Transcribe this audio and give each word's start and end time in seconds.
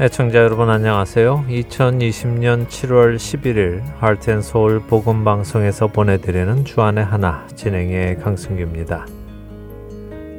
애청자 0.00 0.38
여러분 0.38 0.70
안녕하세요. 0.70 1.44
2020년 1.46 2.68
7월 2.68 3.16
11일 3.16 3.82
하트앤서울 3.98 4.80
복음방송에서 4.86 5.88
보내드리는 5.88 6.64
주안의 6.64 7.04
하나 7.04 7.46
진행의 7.54 8.16
강승규입니다. 8.16 9.06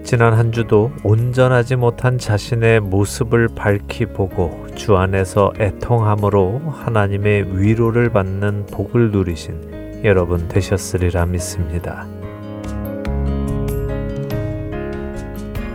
지난 0.04 0.34
한 0.34 0.52
주도 0.52 0.92
온전하지 1.04 1.76
못한 1.76 2.18
자신의 2.18 2.80
모습을 2.80 3.50
밝히 3.56 4.08
보고 4.08 4.66
주 4.74 4.98
안에서 4.98 5.54
애통함으로 5.60 6.64
하나님의 6.66 7.60
위로를 7.60 8.10
받는 8.10 8.66
복을 8.66 9.12
누리신 9.12 10.02
여러분 10.04 10.48
되셨으리라 10.48 11.28
믿습니다. 11.28 12.08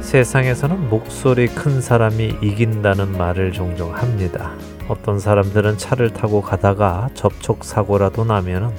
세상에서는 0.06 0.88
목소리 0.88 1.48
큰 1.48 1.80
사람이 1.80 2.37
이긴다는 2.41 3.19
말을 3.19 3.51
종종 3.51 3.92
합니다. 3.92 4.52
어떤 4.88 5.19
사람들은 5.19 5.78
차를 5.78 6.10
타고 6.10 6.41
가다가 6.42 7.10
접촉사고라도 7.14 8.24
나면은 8.24 8.70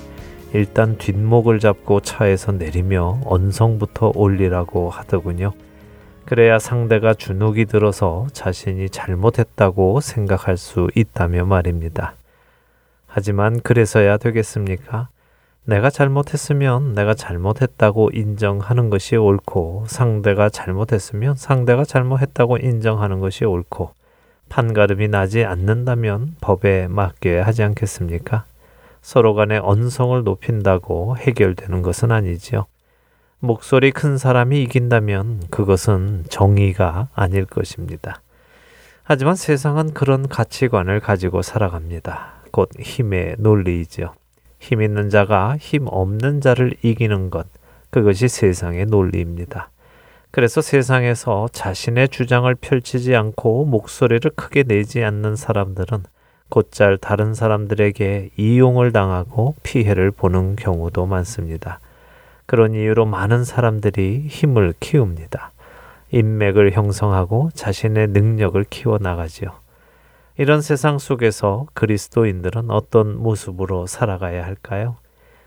일단 0.54 0.98
뒷목을 0.98 1.59
잡고 1.59 1.99
차에서 1.99 2.54
내리며 2.54 3.20
언성부터 3.26 4.13
올리라고 4.16 4.90
하더군요. 4.90 5.52
그래야 6.23 6.59
상대가 6.59 7.13
주눅이 7.13 7.66
들어서 7.66 8.27
자신이 8.32 8.90
잘못했다고 8.90 9.99
생각할 9.99 10.55
수 10.55 10.88
있다며 10.96 11.44
말입니다. 11.44 12.16
하지만 13.05 13.59
그래서야 13.59 14.15
되겠습니까? 14.15 15.09
내가 15.68 15.90
잘못했으면 15.90 16.93
내가 16.93 17.13
잘못했다고 17.13 18.12
인정하는 18.13 18.90
것이 18.90 19.18
옳고 19.18 19.84
상대가 19.90 20.48
잘못했으면 20.48 21.35
상대가 21.35 21.84
잘못했다고 21.84 22.59
인정하는 22.59 23.20
것이 23.20 23.43
옳고 23.43 23.91
판가름이 24.48 25.09
나지 25.09 25.43
않는다면 25.43 26.37
법에 26.40 26.87
맡겨야 26.87 27.46
하지 27.46 27.63
않겠습니까? 27.63 28.46
서로 29.01 29.34
간의 29.34 29.59
언성을 29.59 30.24
높인다고 30.24 31.18
해결되는 31.18 31.81
것은 31.81 32.13
아니지요. 32.13 32.65
목소리 33.40 33.91
큰 33.91 34.18
사람이 34.18 34.63
이긴다면 34.63 35.48
그것은 35.49 36.24
정의가 36.29 37.09
아닐 37.13 37.43
것입니다. 37.43 38.21
하지만 39.04 39.35
세상은 39.35 39.93
그런 39.93 40.29
가치관을 40.29 41.02
가지고 41.02 41.41
살아갑니다. 41.41 42.35
곧 42.52 42.70
힘의 42.79 43.35
논리이지요. 43.40 44.13
힘 44.60 44.82
있는 44.82 45.10
자가 45.10 45.58
힘 45.58 45.88
없는 45.88 46.41
자를 46.41 46.74
이기는 46.82 47.30
것, 47.30 47.48
그것이 47.90 48.27
세상의 48.27 48.86
논리입니다. 48.88 49.70
그래서 50.32 50.62
세상에서 50.62 51.48
자신의 51.52 52.10
주장을 52.10 52.54
펼치지 52.54 53.16
않고 53.16 53.66
목소리를 53.66 54.30
크게 54.36 54.64
내지 54.64 55.04
않는 55.04 55.36
사람들은 55.36 56.04
곧잘 56.49 56.98
다른 56.98 57.34
사람들에게 57.34 58.32
이용을 58.38 58.91
당하고 58.91 59.55
피해를 59.64 60.12
보는 60.12 60.55
경우도 60.55 61.05
많습니다. 61.05 61.80
그런 62.46 62.74
이유로 62.74 63.05
많은 63.05 63.44
사람들이 63.44 64.28
힘을 64.28 64.74
키웁니다. 64.80 65.52
인맥을 66.12 66.72
형성하고 66.72 67.50
자신의 67.53 68.08
능력을 68.08 68.64
키워나가지요. 68.69 69.66
이런 70.38 70.62
세상 70.62 71.00
속에서 71.00 71.66
그리스도인들은 71.74 72.69
어떤 72.69 73.18
모습으로 73.18 73.88
살아가야 73.88 74.46
할까요? 74.46 74.97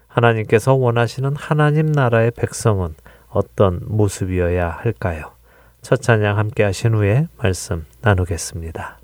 하나님께서 0.08 0.74
원하시는 0.74 1.36
하나님 1.36 1.92
나라의 1.92 2.33
백성은 2.33 2.95
어떤 3.28 3.80
모습이어야 3.84 4.68
할까요? 4.68 5.33
첫 5.80 6.02
찬양 6.02 6.36
함께 6.36 6.64
하신 6.64 6.95
후에 6.95 7.28
말씀 7.39 7.86
나누겠습니다. 8.02 8.99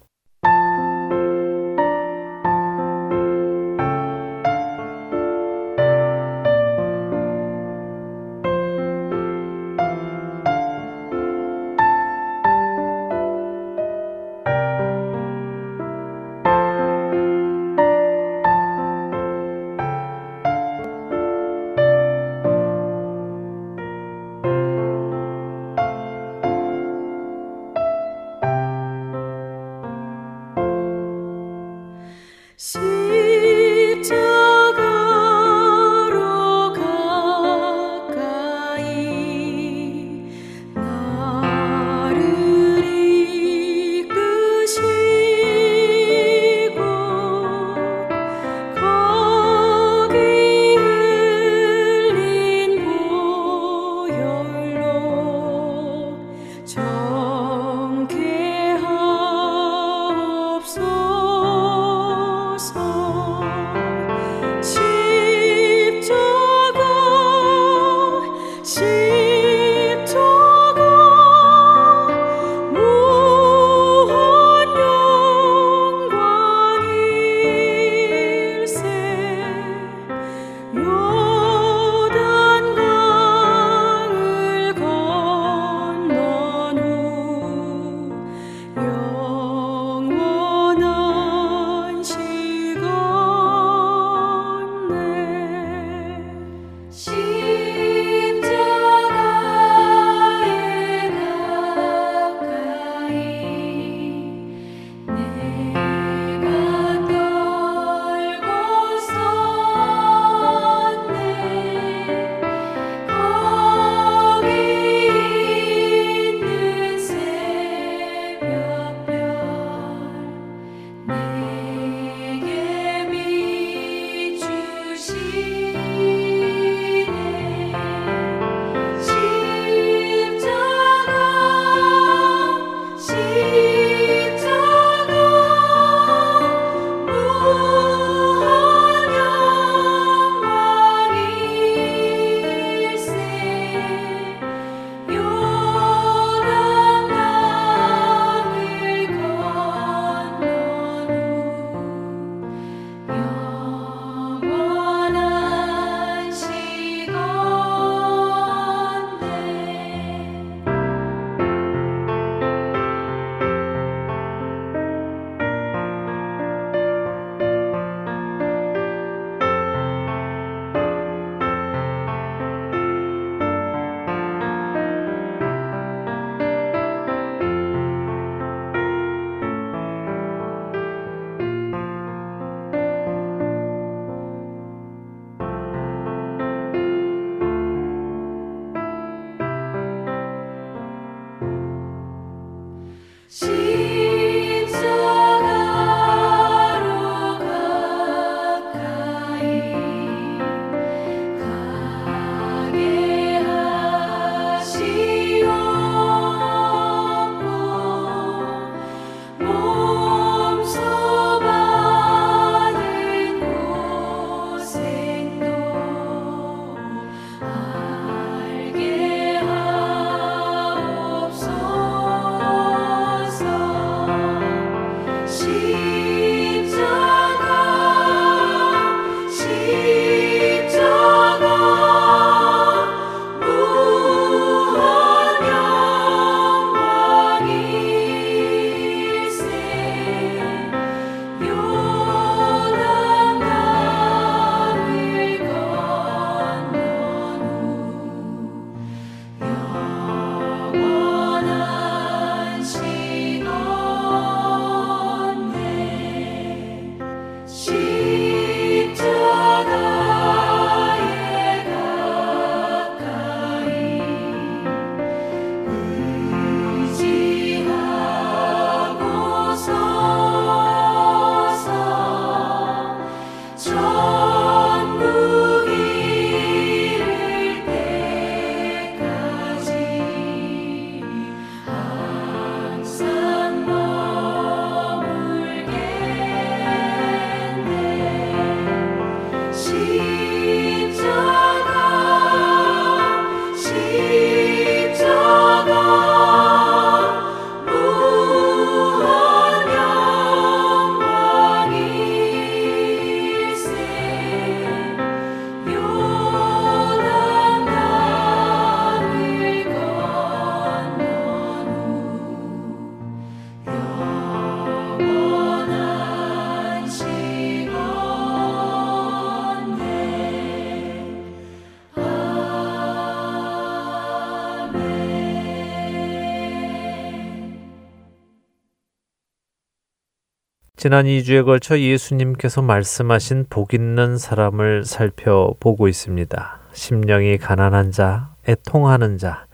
지난 330.86 331.06
2주에 331.06 331.44
걸쳐 331.44 331.80
예수님께서 331.80 332.62
말씀하신 332.62 333.46
복 333.50 333.74
있는 333.74 334.16
사람을 334.18 334.84
살펴보고 334.84 335.88
있습니다. 335.88 336.60
심령이 336.74 337.38
가난한 337.38 337.90
자, 337.90 338.30
애통하는 338.48 339.18
자. 339.18 339.46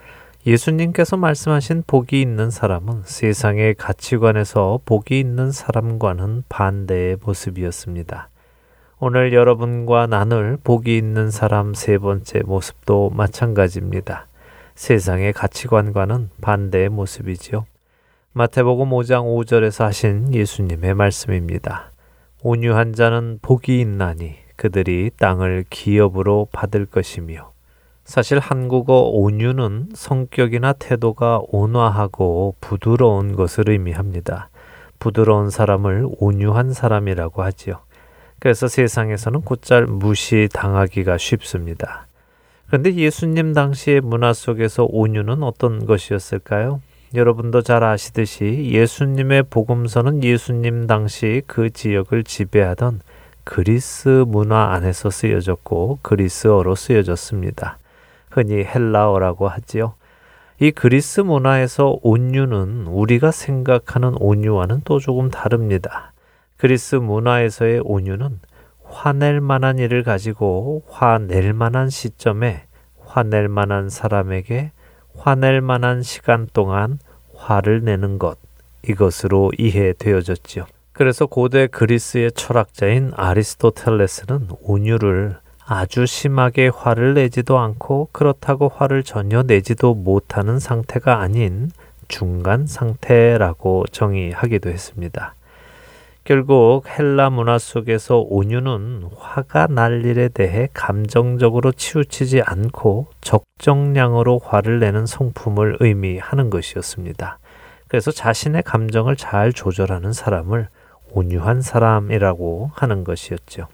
예수님께서 0.46 1.17
말씀하신 1.17 1.84
복이 1.87 2.20
있는 2.20 2.50
사람은 2.50 3.05
세상의 3.06 3.76
가치관에서 3.76 4.81
복이 4.84 5.19
있는 5.19 5.50
사람과는 5.52 6.44
반대의 6.50 7.17
모습이었습니다. 7.25 8.29
오늘 8.99 9.32
여러분과 9.32 10.08
나눌 10.08 10.58
복이 10.62 10.94
있는 10.99 11.31
사람 11.31 11.73
세 11.73 11.96
번째 11.96 12.40
모습도 12.40 13.08
마찬가지입니다. 13.08 14.26
세상의 14.75 15.32
가치관과는 15.32 16.29
반대의 16.43 16.90
모습이지요. 16.90 17.64
마태복음 18.34 18.88
5장 18.88 19.25
5절에서 19.26 19.84
하신 19.84 20.32
예수님의 20.32 20.94
말씀입니다. 20.94 21.93
온유한 22.43 22.94
자는 22.94 23.38
복이 23.43 23.79
있나니 23.79 24.37
그들이 24.56 25.11
땅을 25.19 25.67
기업으로 25.69 26.49
받을 26.50 26.87
것이며 26.87 27.52
사실 28.06 28.38
한국어 28.38 29.02
온유는 29.12 29.90
성격이나 29.93 30.73
태도가 30.73 31.43
온화하고 31.46 32.56
부드러운 32.58 33.37
것을 33.37 33.69
의미합니다. 33.69 34.49
부드러운 34.99 35.50
사람을 35.50 36.06
온유한 36.19 36.73
사람이라고 36.73 37.43
하지요. 37.43 37.81
그래서 38.39 38.67
세상에서는 38.67 39.43
곧잘 39.43 39.84
무시당하기가 39.84 41.19
쉽습니다. 41.19 42.06
그런데 42.69 42.94
예수님 42.94 43.53
당시의 43.53 44.01
문화 44.01 44.32
속에서 44.32 44.86
온유는 44.89 45.43
어떤 45.43 45.84
것이었을까요? 45.84 46.81
여러분도 47.14 47.60
잘 47.60 47.84
아시듯이 47.84 48.70
예수님의 48.72 49.44
복음서는 49.50 50.24
예수님 50.24 50.86
당시 50.86 51.42
그 51.46 51.69
지역을 51.69 52.24
지배하던 52.24 53.00
그리스 53.44 54.24
문화 54.26 54.72
안에서 54.72 55.10
쓰여졌고 55.10 55.98
그리스어로 56.00 56.74
쓰여졌습니다. 56.74 57.76
흔히 58.31 58.64
헬라어라고 58.64 59.48
하지요. 59.48 59.94
이 60.58 60.70
그리스 60.70 61.20
문화에서 61.20 61.98
온유는 62.02 62.86
우리가 62.86 63.31
생각하는 63.31 64.14
온유와는 64.19 64.82
또 64.86 64.98
조금 64.98 65.31
다릅니다. 65.31 66.12
그리스 66.56 66.94
문화에서의 66.94 67.82
온유는 67.84 68.40
화낼 68.84 69.42
만한 69.42 69.78
일을 69.78 70.02
가지고 70.02 70.82
화낼 70.88 71.52
만한 71.52 71.90
시점에 71.90 72.64
화낼 73.04 73.48
만한 73.48 73.90
사람에게 73.90 74.70
화낼 75.16 75.60
만한 75.60 76.02
시간 76.02 76.48
동안 76.52 76.98
화를 77.34 77.82
내는 77.84 78.19
것, 78.19 78.38
이것으로 78.86 79.52
이해되어졌지요. 79.58 80.66
그래서 80.92 81.26
고대 81.26 81.66
그리스의 81.66 82.32
철학자인 82.32 83.12
아리스토텔레스는 83.16 84.48
온유를 84.62 85.36
아주 85.64 86.06
심하게 86.06 86.69
화를 86.69 87.14
내지도 87.14 87.58
않고 87.58 88.10
그렇다고 88.12 88.69
화를 88.69 89.02
전혀 89.02 89.42
내지도 89.42 89.94
못하는 89.94 90.58
상태가 90.58 91.20
아닌 91.20 91.70
중간 92.08 92.66
상태라고 92.66 93.86
정의하기도 93.90 94.69
했습니다. 94.69 95.34
결국 96.24 96.84
헬라 96.86 97.31
문화 97.31 97.58
속에서 97.58 98.19
온유는 98.19 99.08
화가 99.17 99.67
날 99.67 100.05
일에 100.05 100.29
대해 100.29 100.69
감정적으로 100.72 101.72
치우치지 101.72 102.43
않고 102.43 103.08
적정량으로 103.20 104.38
화를 104.38 104.79
내는 104.79 105.05
성품을 105.05 105.79
의미하는 105.81 106.48
것이었습니다. 106.48 107.38
그래서 107.88 108.12
자신의 108.12 108.62
감정을 108.62 109.17
잘 109.17 109.52
조절하는 109.52 110.12
사람을 110.12 110.69
온유한 111.10 111.60
사람이라고 111.60 112.70
하는 112.72 113.02
것이었죠. 113.02 113.67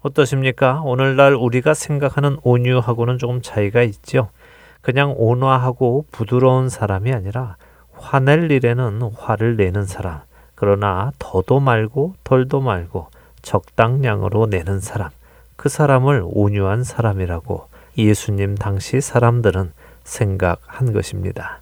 어떠십니까? 0.00 0.82
오늘날 0.82 1.34
우리가 1.34 1.74
생각하는 1.74 2.38
온유하고는 2.42 3.18
조금 3.18 3.40
차이가 3.40 3.82
있죠. 3.82 4.30
그냥 4.80 5.14
온화하고 5.16 6.06
부드러운 6.10 6.68
사람이 6.68 7.12
아니라 7.12 7.56
화낼 7.92 8.50
일에는 8.50 9.00
화를 9.16 9.56
내는 9.56 9.84
사람, 9.84 10.20
그러나 10.60 11.12
더도 11.20 11.60
말고 11.60 12.16
덜도 12.24 12.60
말고 12.60 13.06
적당량으로 13.42 14.46
내는 14.46 14.80
사람, 14.80 15.10
그 15.54 15.68
사람을 15.68 16.24
온유한 16.26 16.82
사람이라고 16.82 17.68
예수님 17.96 18.56
당시 18.56 19.00
사람들은 19.00 19.70
생각한 20.02 20.92
것입니다. 20.92 21.60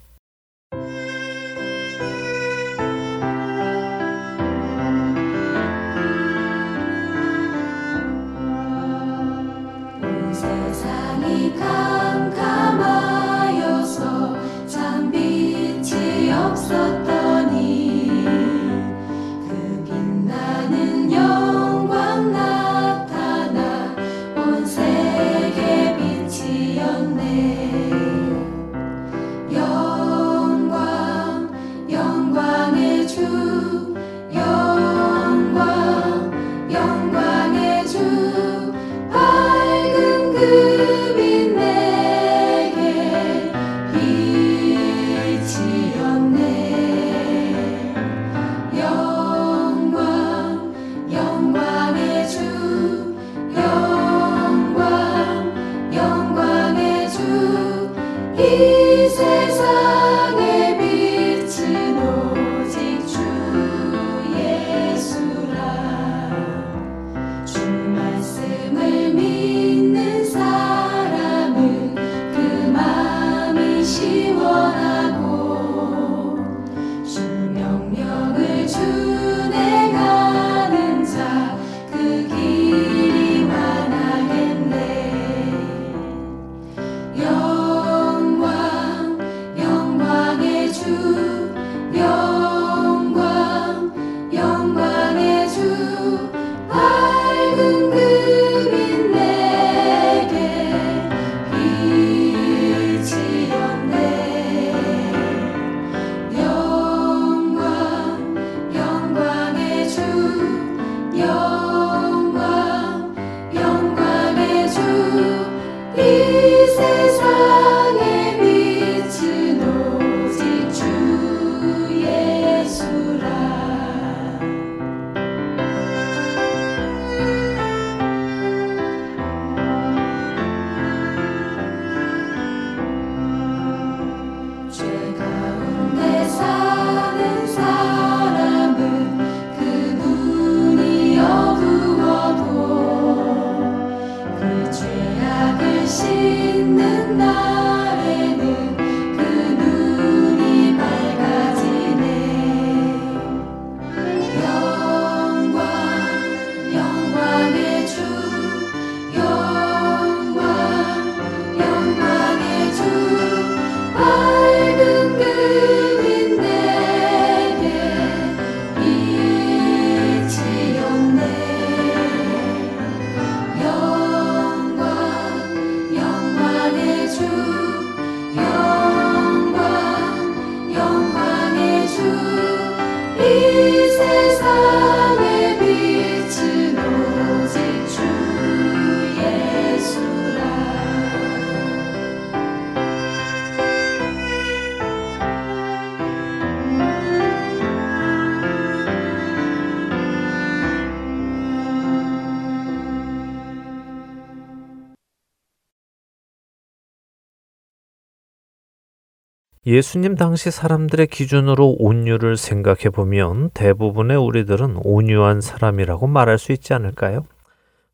예수님 209.67 210.15
당시 210.15 210.53
사람들의 210.53 211.09
기준으로 211.09 211.75
온유를 211.81 212.37
생각해 212.37 212.91
보면 212.93 213.51
대부분의 213.51 214.17
우리들은 214.17 214.77
온유한 214.85 215.41
사람이라고 215.41 216.07
말할 216.07 216.39
수 216.39 216.53
있지 216.53 216.73
않을까요? 216.73 217.27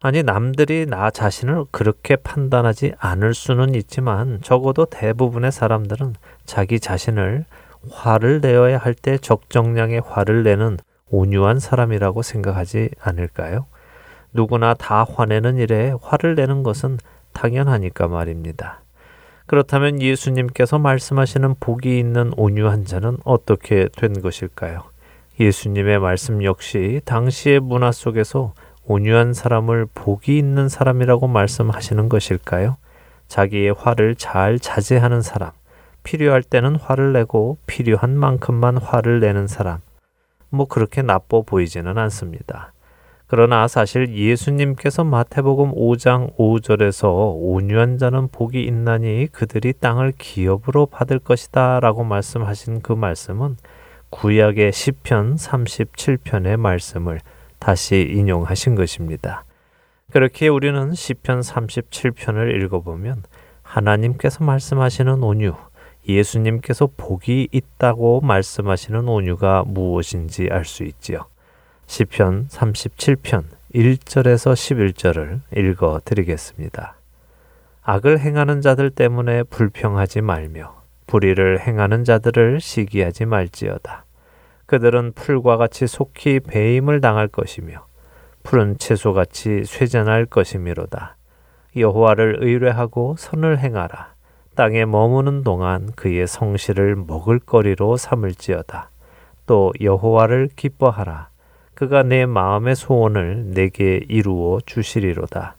아니, 0.02 0.23
남들이 0.23 0.85
나 0.85 1.11
자신을 1.11 1.64
그렇게 1.71 2.17
판단하지 2.17 2.93
않을 2.99 3.33
수는 3.33 3.75
있지만 3.75 4.41
적어도 4.43 4.85
대부분의 4.85 5.50
사람들은 5.50 6.14
자기 6.45 6.79
자신을 6.79 7.47
화를 7.91 8.43
내어야 8.43 8.76
할 8.76 8.93
때 8.95 9.17
적정량의 9.17 10.02
화를 10.05 10.43
내는 10.43 10.76
온유한 11.09 11.59
사람이라고 11.59 12.21
생각하지 12.21 12.91
않을까요? 13.00 13.64
누구나 14.35 14.75
다 14.75 15.07
화내는 15.09 15.57
일에 15.57 15.95
화를 16.02 16.35
내는 16.35 16.64
것은 16.64 16.99
당연하니까 17.33 18.09
말입니다. 18.09 18.82
그렇다면 19.47 20.01
예수님께서 20.01 20.79
말씀하시는 20.79 21.57
복이 21.61 21.99
있는 21.99 22.33
온유한 22.37 22.85
자는 22.85 23.19
어떻게 23.25 23.89
된 23.97 24.21
것일까요? 24.21 24.85
예수님의 25.41 25.99
말씀 25.99 26.45
역시 26.45 27.01
당시의 27.05 27.61
문화 27.61 27.91
속에서 27.91 28.55
온유한 28.85 29.33
사람을 29.33 29.87
복이 29.95 30.37
있는 30.37 30.69
사람이라고 30.69 31.27
말씀하시는 31.27 32.09
것일까요? 32.09 32.77
자기의 33.29 33.73
화를 33.73 34.15
잘 34.15 34.59
자제하는 34.59 35.23
사람, 35.23 35.53
필요할 36.03 36.43
때는 36.43 36.77
화를 36.77 37.13
내고 37.13 37.59
필요한 37.67 38.17
만큼만 38.17 38.77
화를 38.77 39.21
내는 39.21 39.47
사람, 39.47 39.79
뭐 40.51 40.67
그렇게 40.67 41.03
나빠 41.03 41.41
보이지는 41.41 41.97
않습니다. 41.97 42.73
그러나 43.35 43.67
사실 43.67 44.15
예수님께서 44.15 45.05
마태복음 45.05 45.73
5장 45.73 46.37
5절에서 46.37 47.33
온유한 47.35 47.97
자는 47.97 48.29
복이 48.29 48.62
있나니 48.62 49.29
그들이 49.33 49.73
땅을 49.73 50.12
기업으로 50.19 50.85
받을 50.85 51.19
것이다 51.19 51.81
라고 51.81 52.05
말씀하신 52.05 52.83
그 52.83 52.93
말씀은 52.93 53.57
구약의 54.11 54.73
시편 54.73 55.37
37편의 55.37 56.59
말씀을 56.59 57.21
다시 57.59 58.03
인용하신 58.03 58.75
것입니다. 58.75 59.47
그렇게 60.12 60.49
우리는 60.49 60.93
시편 60.93 61.41
37편을 61.41 62.55
읽어보면 62.55 63.23
하나님께서 63.62 64.45
말씀하시는 64.45 65.23
온유, 65.23 65.55
예수님께서 66.07 66.91
복이 66.99 67.49
있다고 67.51 68.21
말씀하시는 68.21 69.09
온유가 69.09 69.65
무엇인지 69.67 70.49
알 70.51 70.67
수 70.67 70.85
있지요. 70.85 71.32
시편 71.93 72.49
37편 72.49 73.45
1절에서 73.75 74.55
11절을 74.55 75.41
읽어 75.55 76.01
드리겠습니다. 76.03 76.95
악을 77.83 78.19
행하는 78.19 78.63
자들 78.63 78.89
때문에 78.89 79.43
불평하지 79.43 80.23
말며 80.23 80.75
불의를 81.07 81.61
행하는 81.61 82.05
자들을 82.05 82.63
시기하지 82.63 83.27
말지어다. 83.27 84.07
그들은 84.65 85.13
풀과 85.13 85.59
같이 85.59 85.87
속히 85.87 86.41
배임을 86.41 87.03
당할 87.03 87.29
것이며 87.29 87.85
푸른 88.43 88.79
채소같이 88.79 89.65
쇠잔할 89.67 90.25
것이미로다. 90.25 91.17
여호와를 91.77 92.39
의뢰하고 92.41 93.17
선을 93.19 93.59
행하라. 93.59 94.15
땅에 94.55 94.87
머무는 94.87 95.45
동안 95.45 95.93
그의 95.95 96.27
성실을 96.27 96.97
먹을 96.97 97.39
거리로 97.39 97.99
삼을지어다. 97.99 98.89
또 99.45 99.75
여호와를 99.79 100.49
기뻐하라. 100.57 101.32
그가 101.83 102.05
내 102.05 102.27
마음의 102.27 102.77
소원을 102.77 103.55
내게 103.55 103.99
이루어 104.09 104.61
주시리로다. 104.65 105.57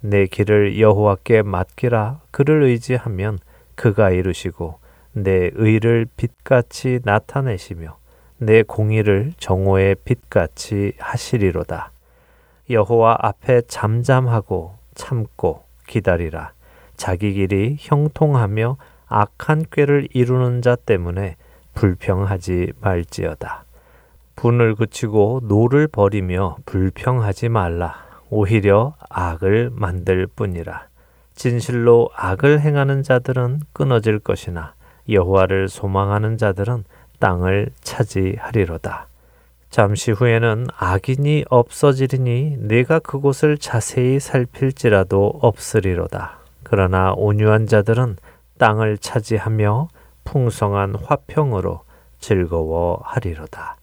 내 0.00 0.24
길을 0.24 0.80
여호와께 0.80 1.42
맡기라. 1.42 2.20
그를 2.30 2.62
의지하면 2.62 3.38
그가 3.74 4.08
이루시고 4.08 4.78
내 5.12 5.50
의를 5.52 6.06
빛같이 6.16 7.00
나타내시며 7.04 7.98
내 8.38 8.62
공의를 8.62 9.34
정오의 9.36 9.96
빛같이 10.02 10.94
하시리로다. 10.98 11.92
여호와 12.70 13.18
앞에 13.20 13.60
잠잠하고 13.68 14.76
참고 14.94 15.64
기다리라. 15.86 16.52
자기 16.96 17.34
길이 17.34 17.76
형통하며 17.78 18.78
악한 19.08 19.66
꾀를 19.70 20.08
이루는 20.14 20.62
자 20.62 20.74
때문에 20.74 21.36
불평하지 21.74 22.72
말지어다. 22.80 23.65
분을 24.36 24.74
그치고 24.74 25.40
노를 25.44 25.88
버리며 25.88 26.58
불평하지 26.66 27.48
말라. 27.48 28.06
오히려 28.28 28.94
악을 29.08 29.70
만들 29.72 30.26
뿐이라. 30.26 30.86
진실로 31.34 32.10
악을 32.14 32.60
행하는 32.60 33.02
자들은 33.02 33.60
끊어질 33.72 34.18
것이나 34.18 34.74
여호와를 35.08 35.68
소망하는 35.68 36.36
자들은 36.38 36.84
땅을 37.18 37.70
차지하리로다. 37.80 39.08
잠시 39.70 40.10
후에는 40.12 40.68
악인이 40.76 41.44
없어지리니 41.48 42.56
내가 42.60 42.98
그곳을 42.98 43.58
자세히 43.58 44.20
살필지라도 44.20 45.38
없으리로다. 45.42 46.38
그러나 46.62 47.12
온유한 47.16 47.66
자들은 47.66 48.16
땅을 48.58 48.98
차지하며 48.98 49.88
풍성한 50.24 50.96
화평으로 50.96 51.82
즐거워하리로다. 52.20 53.76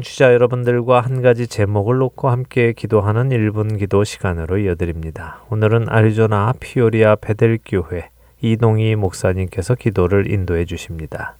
청취자 0.00 0.32
여러분들과 0.32 1.00
한 1.00 1.20
가지 1.20 1.46
제목을 1.46 1.98
놓고 1.98 2.30
함께 2.30 2.72
기도하는 2.72 3.28
1분 3.28 3.78
기도 3.78 4.02
시간으로 4.04 4.58
이어드립니다. 4.58 5.42
오늘은 5.50 5.88
아리조나 5.88 6.54
피오리아 6.58 7.16
베델 7.16 7.58
교회 7.64 8.08
이동희 8.40 8.96
목사님께서 8.96 9.74
기도를 9.74 10.30
인도해 10.30 10.64
주십니다. 10.64 11.36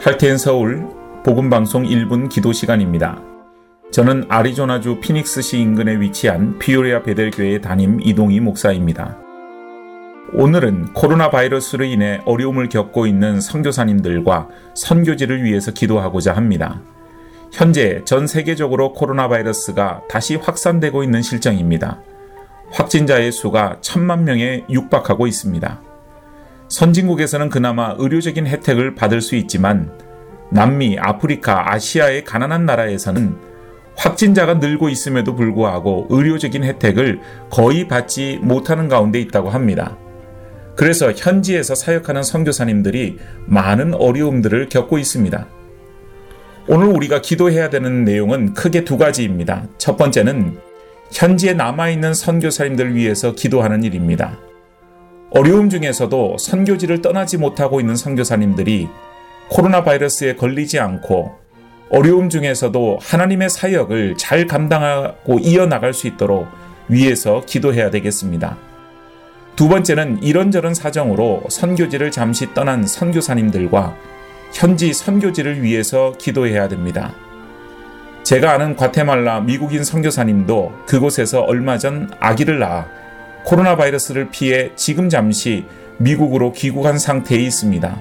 할텐 0.00 0.38
서울 0.38 0.88
복음 1.24 1.48
방송 1.48 1.84
1분 1.84 2.28
기도 2.28 2.52
시간입니다. 2.52 3.22
저는 3.92 4.24
아리조나주 4.28 4.98
피닉스시 5.00 5.60
인근에 5.60 6.00
위치한 6.00 6.58
피오리아 6.58 7.02
베델 7.02 7.30
교회 7.30 7.60
담임 7.60 8.00
이동희 8.00 8.40
목사입니다. 8.40 9.21
오늘은 10.30 10.94
코로나 10.94 11.30
바이러스로 11.30 11.84
인해 11.84 12.20
어려움을 12.24 12.68
겪고 12.68 13.06
있는 13.06 13.40
선교사님들과 13.40 14.48
선교지를 14.74 15.42
위해서 15.42 15.72
기도하고자 15.72 16.32
합니다. 16.32 16.80
현재 17.52 18.00
전 18.06 18.26
세계적으로 18.26 18.94
코로나 18.94 19.28
바이러스가 19.28 20.02
다시 20.08 20.36
확산되고 20.36 21.02
있는 21.02 21.20
실정입니다. 21.20 22.00
확진자의 22.70 23.30
수가 23.30 23.78
천만 23.82 24.24
명에 24.24 24.64
육박하고 24.70 25.26
있습니다. 25.26 25.82
선진국에서는 26.68 27.50
그나마 27.50 27.94
의료적인 27.98 28.46
혜택을 28.46 28.94
받을 28.94 29.20
수 29.20 29.36
있지만 29.36 29.92
남미, 30.50 30.98
아프리카, 30.98 31.74
아시아의 31.74 32.24
가난한 32.24 32.64
나라에서는 32.64 33.36
확진자가 33.96 34.54
늘고 34.54 34.88
있음에도 34.88 35.34
불구하고 35.34 36.06
의료적인 36.08 36.64
혜택을 36.64 37.20
거의 37.50 37.86
받지 37.86 38.38
못하는 38.40 38.88
가운데 38.88 39.20
있다고 39.20 39.50
합니다. 39.50 39.98
그래서 40.74 41.12
현지에서 41.12 41.74
사역하는 41.74 42.22
선교사님들이 42.22 43.18
많은 43.46 43.94
어려움들을 43.94 44.68
겪고 44.68 44.98
있습니다. 44.98 45.46
오늘 46.68 46.86
우리가 46.88 47.20
기도해야 47.20 47.70
되는 47.70 48.04
내용은 48.04 48.54
크게 48.54 48.84
두 48.84 48.96
가지입니다. 48.96 49.64
첫 49.78 49.96
번째는 49.96 50.56
현지에 51.12 51.54
남아있는 51.54 52.14
선교사님들을 52.14 52.94
위해서 52.94 53.34
기도하는 53.34 53.84
일입니다. 53.84 54.38
어려움 55.30 55.68
중에서도 55.68 56.36
선교지를 56.38 57.02
떠나지 57.02 57.36
못하고 57.38 57.80
있는 57.80 57.96
선교사님들이 57.96 58.88
코로나 59.48 59.82
바이러스에 59.82 60.36
걸리지 60.36 60.78
않고 60.78 61.32
어려움 61.90 62.30
중에서도 62.30 62.98
하나님의 63.02 63.50
사역을 63.50 64.16
잘 64.16 64.46
감당하고 64.46 65.38
이어나갈 65.40 65.92
수 65.92 66.06
있도록 66.06 66.46
위해서 66.88 67.42
기도해야 67.46 67.90
되겠습니다. 67.90 68.56
두 69.56 69.68
번째는 69.68 70.22
이런저런 70.22 70.72
사정으로 70.74 71.44
선교지를 71.48 72.10
잠시 72.10 72.54
떠난 72.54 72.86
선교사님들과 72.86 73.96
현지 74.54 74.92
선교지를 74.92 75.62
위해서 75.62 76.14
기도해야 76.18 76.68
됩니다. 76.68 77.12
제가 78.22 78.52
아는 78.52 78.76
과테말라 78.76 79.40
미국인 79.40 79.84
선교사님도 79.84 80.84
그곳에서 80.86 81.40
얼마 81.42 81.76
전 81.76 82.10
아기를 82.18 82.60
낳아 82.60 82.86
코로나 83.44 83.76
바이러스를 83.76 84.30
피해 84.30 84.70
지금 84.74 85.08
잠시 85.08 85.66
미국으로 85.98 86.52
귀국한 86.52 86.98
상태에 86.98 87.38
있습니다. 87.38 88.00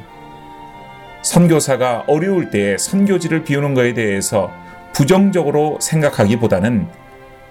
선교사가 1.23 2.05
어려울 2.07 2.49
때에 2.49 2.77
선교지를 2.77 3.43
비우는 3.43 3.73
것에 3.73 3.93
대해서 3.93 4.51
부정적으로 4.93 5.77
생각하기보다는 5.81 6.87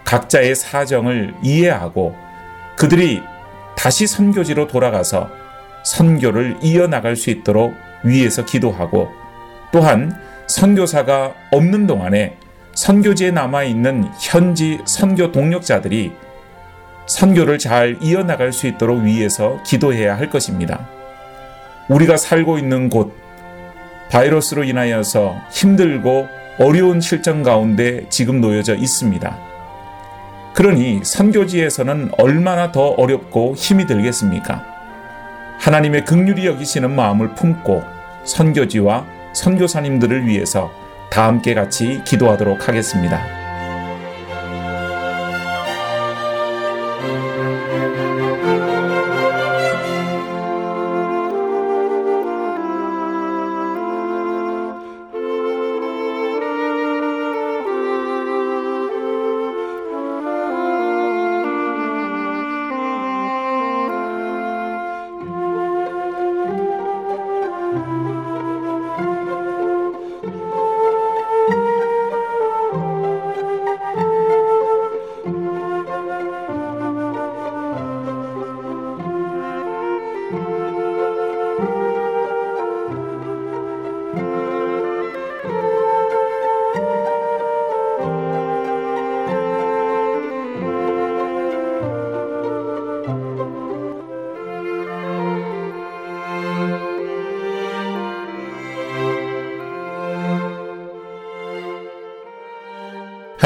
각자의 0.05 0.55
사정을 0.55 1.35
이해하고 1.43 2.15
그들이 2.77 3.23
다시 3.81 4.07
선교지로 4.07 4.66
돌아가서 4.66 5.31
선교를 5.85 6.59
이어나갈 6.61 7.16
수 7.16 7.31
있도록 7.31 7.73
위에서 8.05 8.45
기도하고 8.45 9.09
또한 9.73 10.14
선교사가 10.49 11.33
없는 11.51 11.87
동안에 11.87 12.37
선교지에 12.75 13.31
남아있는 13.31 14.11
현지 14.21 14.81
선교 14.85 15.33
동력자들이 15.33 16.12
선교를 17.07 17.59
잘 17.59 17.97
이어나갈 18.03 18.53
수 18.53 18.66
있도록 18.66 19.01
위해서 19.01 19.62
기도해야 19.62 20.19
할 20.19 20.29
것입니다. 20.29 20.87
우리가 21.88 22.19
살고 22.19 22.59
있는 22.59 22.90
곳, 22.90 23.14
바이러스로 24.11 24.62
인하여서 24.62 25.37
힘들고 25.51 26.29
어려운 26.59 27.01
실정 27.01 27.43
가운데 27.43 28.05
지금 28.11 28.43
놓여져 28.43 28.75
있습니다. 28.75 29.50
그러니 30.55 31.01
선교지에서는 31.05 32.11
얼마나 32.19 32.73
더 32.73 32.89
어렵고 32.89 33.55
힘이 33.57 33.87
들겠습니까? 33.87 34.65
하나님의 35.59 36.05
극률이 36.05 36.47
여기시는 36.47 36.91
마음을 36.95 37.35
품고 37.35 37.83
선교지와 38.25 39.07
선교사님들을 39.33 40.27
위해서 40.27 40.71
다 41.11 41.27
함께 41.27 41.55
같이 41.55 42.03
기도하도록 42.05 42.69
하겠습니다. 42.69 43.39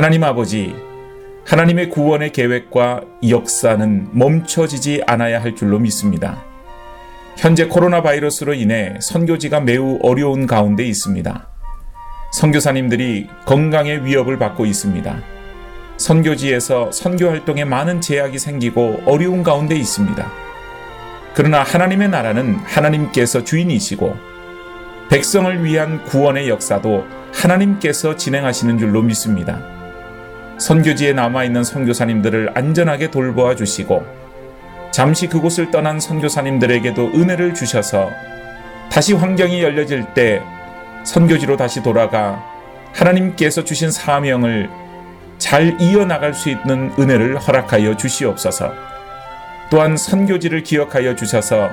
하나님 0.04 0.22
아버지, 0.22 0.76
하나님의 1.46 1.88
구원의 1.88 2.32
계획과 2.32 3.04
역사는 3.26 4.10
멈춰지지 4.12 5.02
않아야 5.06 5.40
할 5.40 5.56
줄로 5.56 5.78
믿습니다. 5.78 6.44
현재 7.38 7.64
코로나 7.64 8.02
바이러스로 8.02 8.52
인해 8.52 8.98
선교지가 9.00 9.60
매우 9.60 9.98
어려운 10.02 10.46
가운데 10.46 10.84
있습니다. 10.84 11.48
선교사님들이 12.34 13.28
건강의 13.46 14.04
위협을 14.04 14.38
받고 14.38 14.66
있습니다. 14.66 15.22
선교지에서 15.96 16.92
선교 16.92 17.30
활동에 17.30 17.64
많은 17.64 18.02
제약이 18.02 18.38
생기고 18.38 19.04
어려운 19.06 19.42
가운데 19.42 19.74
있습니다. 19.74 20.30
그러나 21.32 21.62
하나님의 21.62 22.10
나라는 22.10 22.56
하나님께서 22.56 23.42
주인이시고 23.42 24.14
백성을 25.08 25.64
위한 25.64 26.04
구원의 26.04 26.50
역사도 26.50 27.06
하나님께서 27.32 28.16
진행하시는 28.16 28.76
줄로 28.76 29.00
믿습니다. 29.00 29.73
선교지에 30.58 31.12
남아있는 31.12 31.64
선교사님들을 31.64 32.52
안전하게 32.54 33.10
돌보아 33.10 33.54
주시고 33.54 34.04
잠시 34.92 35.26
그곳을 35.26 35.70
떠난 35.70 35.98
선교사님들에게도 35.98 37.12
은혜를 37.14 37.54
주셔서 37.54 38.10
다시 38.90 39.12
환경이 39.12 39.62
열려질 39.62 40.14
때 40.14 40.40
선교지로 41.04 41.56
다시 41.56 41.82
돌아가 41.82 42.42
하나님께서 42.92 43.64
주신 43.64 43.90
사명을 43.90 44.70
잘 45.38 45.80
이어나갈 45.80 46.32
수 46.32 46.48
있는 46.48 46.92
은혜를 46.98 47.38
허락하여 47.38 47.96
주시옵소서. 47.96 48.72
또한 49.70 49.96
선교지를 49.96 50.62
기억하여 50.62 51.16
주셔서 51.16 51.70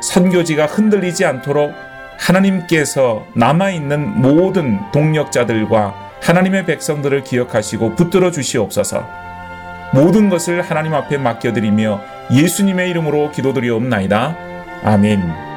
선교지가 0.00 0.66
흔들리지 0.66 1.24
않도록 1.26 1.74
하나님께서 2.18 3.26
남아있는 3.34 4.22
모든 4.22 4.80
동력자들과 4.90 6.07
하나님의 6.22 6.66
백성들을 6.66 7.24
기억하시고 7.24 7.94
붙들어 7.94 8.30
주시옵소서. 8.30 9.06
모든 9.92 10.28
것을 10.28 10.62
하나님 10.62 10.94
앞에 10.94 11.16
맡겨드리며 11.18 12.00
예수님의 12.32 12.90
이름으로 12.90 13.30
기도드리옵나이다. 13.30 14.36
아멘. 14.84 15.47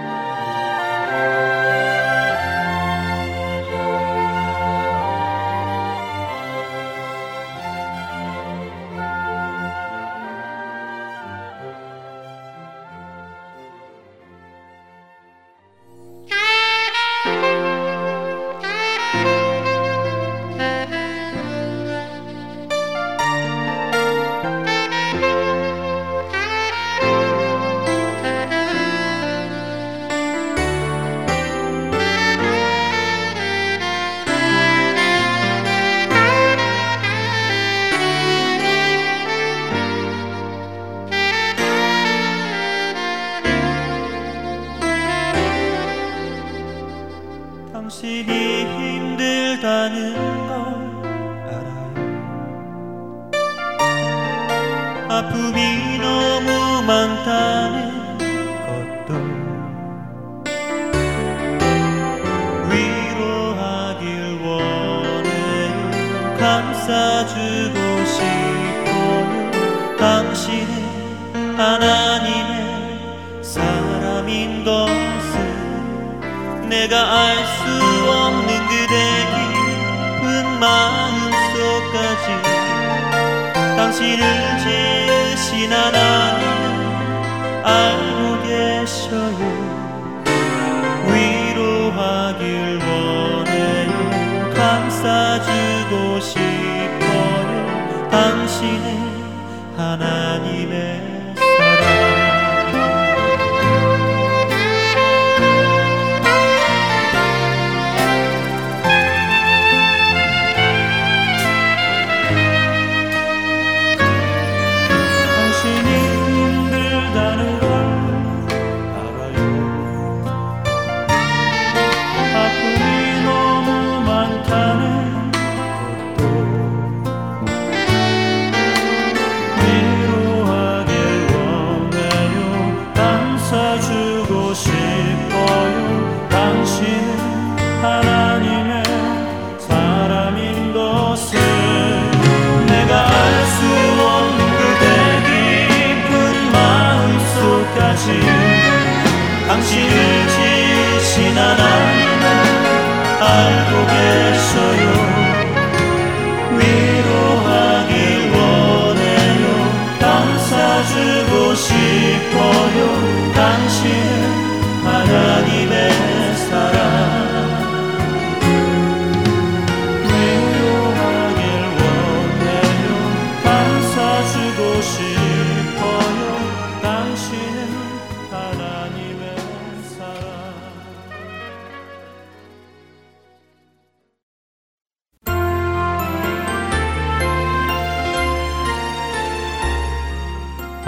하길 92.32 92.91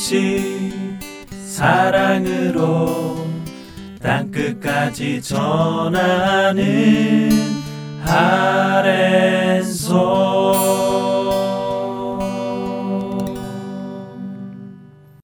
소식 0.00 0.72
사랑으로 1.44 3.16
땅끝까지 4.00 5.20
전하는 5.20 6.64
아랜소 8.02 9.10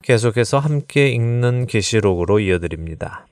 계속해서 0.02 0.58
함께 0.58 1.08
읽는 1.08 1.66
계시록으로 1.66 2.40
이어드립니다. 2.40 3.26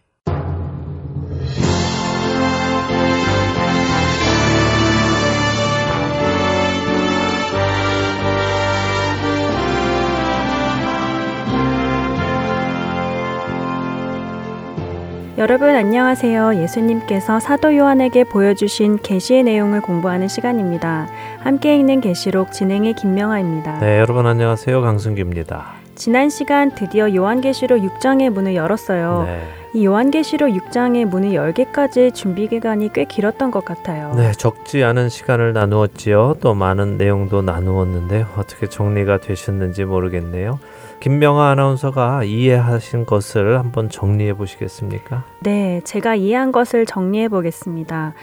여러분 15.37 15.71
안녕하세요. 15.71 16.63
예수님께서 16.63 17.41
사도 17.41 17.77
요한에게 17.77 18.23
보여주신 18.23 19.01
계시의 19.03 19.43
내용을 19.43 19.81
공부하는 19.81 20.29
시간입니다. 20.29 21.09
함께 21.41 21.75
읽는 21.77 22.01
계시록 22.01 22.53
진행의 22.53 22.95
김명아입니다. 22.95 23.81
네, 23.81 23.99
여러분 23.99 24.27
안녕하세요. 24.27 24.81
강승규입니다. 24.81 25.73
지난 25.97 26.31
시간 26.31 26.73
드디어 26.73 27.13
요한계시록 27.13 27.81
6장의 27.81 28.31
문을 28.31 28.55
열었어요. 28.55 29.25
네. 29.27 29.43
이 29.75 29.85
요한계시록 29.85 30.51
6장의 30.51 31.05
문을 31.07 31.35
열기까지 31.35 32.13
준비 32.13 32.47
기간이 32.47 32.93
꽤 32.93 33.05
길었던 33.05 33.51
것 33.51 33.65
같아요. 33.65 34.15
네, 34.15 34.31
적지 34.31 34.85
않은 34.85 35.09
시간을 35.09 35.53
나누었지요. 35.53 36.37
또 36.41 36.55
많은 36.55 36.97
내용도 36.97 37.43
나누었는데 37.43 38.27
어떻게 38.37 38.69
정리가 38.69 39.19
되셨는지 39.19 39.85
모르겠네요. 39.85 40.61
김명아 41.05 41.51
아나운서가 41.51 42.25
이해하신 42.25 43.05
것을 43.05 43.59
한번 43.59 43.91
정리해 43.91 44.33
보시겠습니까? 44.33 45.23
네, 45.41 45.83
제가 45.85 46.15
이해한 46.15 46.51
것을 46.51 46.87
정리해 46.87 47.29
보겠습니다. 47.29 48.15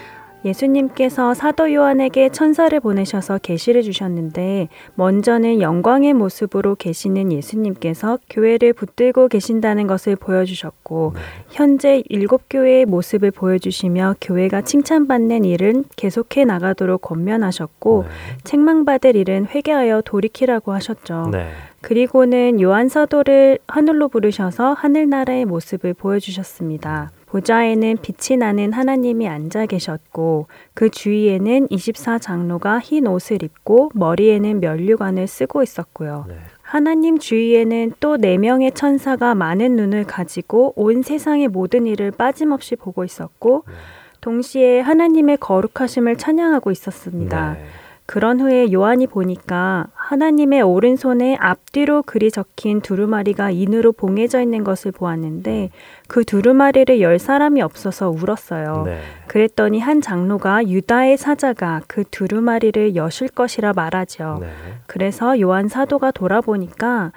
예수님께서 0.44 1.36
사도 1.36 1.72
요한에게 1.72 2.30
천사를 2.30 2.80
보내셔서 2.80 3.38
계시를 3.38 3.84
주셨는데 3.84 4.70
먼저는 4.96 5.62
영광의 5.62 6.13
모습으로 6.13 6.74
계시는 6.74 7.32
예수님께서 7.32 8.17
교회를 8.32 8.74
붙들고 8.74 9.28
계신다는 9.28 9.86
것을 9.86 10.15
보여주셨고 10.15 11.12
네. 11.13 11.22
현재 11.52 12.02
일곱 12.10 12.46
교회의 12.50 12.88
모습을 12.88 13.30
보여주시며 13.30 14.15
교회가 14.20 14.62
칭찬받는 14.62 15.46
일은 15.46 15.84
계속해 15.98 16.46
나가도록 16.46 17.02
권면하셨고 17.02 18.06
네. 18.08 18.38
책망받을 18.44 19.15
일은 19.15 19.46
회개하여 19.46 20.02
돌이키라고 20.02 20.74
하셨죠. 20.74 21.30
네. 21.32 21.48
그리고는 21.82 22.62
요한 22.62 22.89
사도를 22.89 23.60
하늘로 23.67 24.08
부르셔서 24.08 24.74
하늘나라의 24.74 25.46
모습을 25.46 25.94
보여주셨습니다. 25.94 27.12
보좌에는 27.26 27.98
빛이 28.02 28.38
나는 28.38 28.74
하나님이 28.74 29.28
앉아 29.28 29.65
계셨고 29.65 30.48
그 30.74 30.89
주위에는 30.89 31.67
24장로가 31.67 32.82
흰 32.82 33.08
옷을 33.08 33.41
입고 33.41 33.91
머리에는 33.94 34.60
면류관을 34.60 35.28
쓰고 35.28 35.63
있었고요. 35.63 36.26
네. 36.28 36.36
하나님 36.62 37.20
주위에는 37.20 37.94
또 38.00 38.17
네 38.17 38.38
명의 38.38 38.72
천사가 38.72 39.34
많은 39.36 39.76
눈을 39.76 40.04
가지고 40.04 40.74
온 40.76 41.02
세상의 41.02 41.48
모든 41.48 41.88
일을 41.88 42.12
빠짐없이 42.12 42.76
보고 42.76 43.04
있었고 43.04 43.63
네. 43.67 43.74
동시에 44.20 44.82
하나님의 44.82 45.38
거룩하심을 45.38 46.17
찬양하고 46.17 46.70
있었습니다. 46.72 47.54
네. 47.54 47.65
그런 48.12 48.41
후에 48.41 48.74
요한이 48.74 49.08
보니까 49.08 49.88
하나님의 49.93 50.63
오른손에 50.63 51.38
앞뒤로 51.39 52.02
글이 52.02 52.30
적힌 52.30 52.82
두루마리가 52.82 53.52
인으로 53.52 53.93
봉해져 53.93 54.41
있는 54.41 54.65
것을 54.65 54.91
보았는데 54.91 55.69
그 56.10 56.26
두루마리를 56.26 57.00
열 57.00 57.19
사람이 57.19 57.62
없어서 57.62 58.10
울었어요. 58.10 58.84
네. 58.86 59.00
그랬더니 59.28 59.80
한 59.80 60.02
장로가 60.02 60.67
유다의 60.67 61.15
사자가 61.15 61.84
그 61.88 62.04
두루마리를 62.12 62.97
여실 62.97 63.30
것이라 63.30 63.71
말하죠. 63.71 64.39
네. 64.41 64.50
그래서 64.88 65.39
요한 65.39 65.69
사도가 65.69 66.12
돌아보니까 66.12 67.13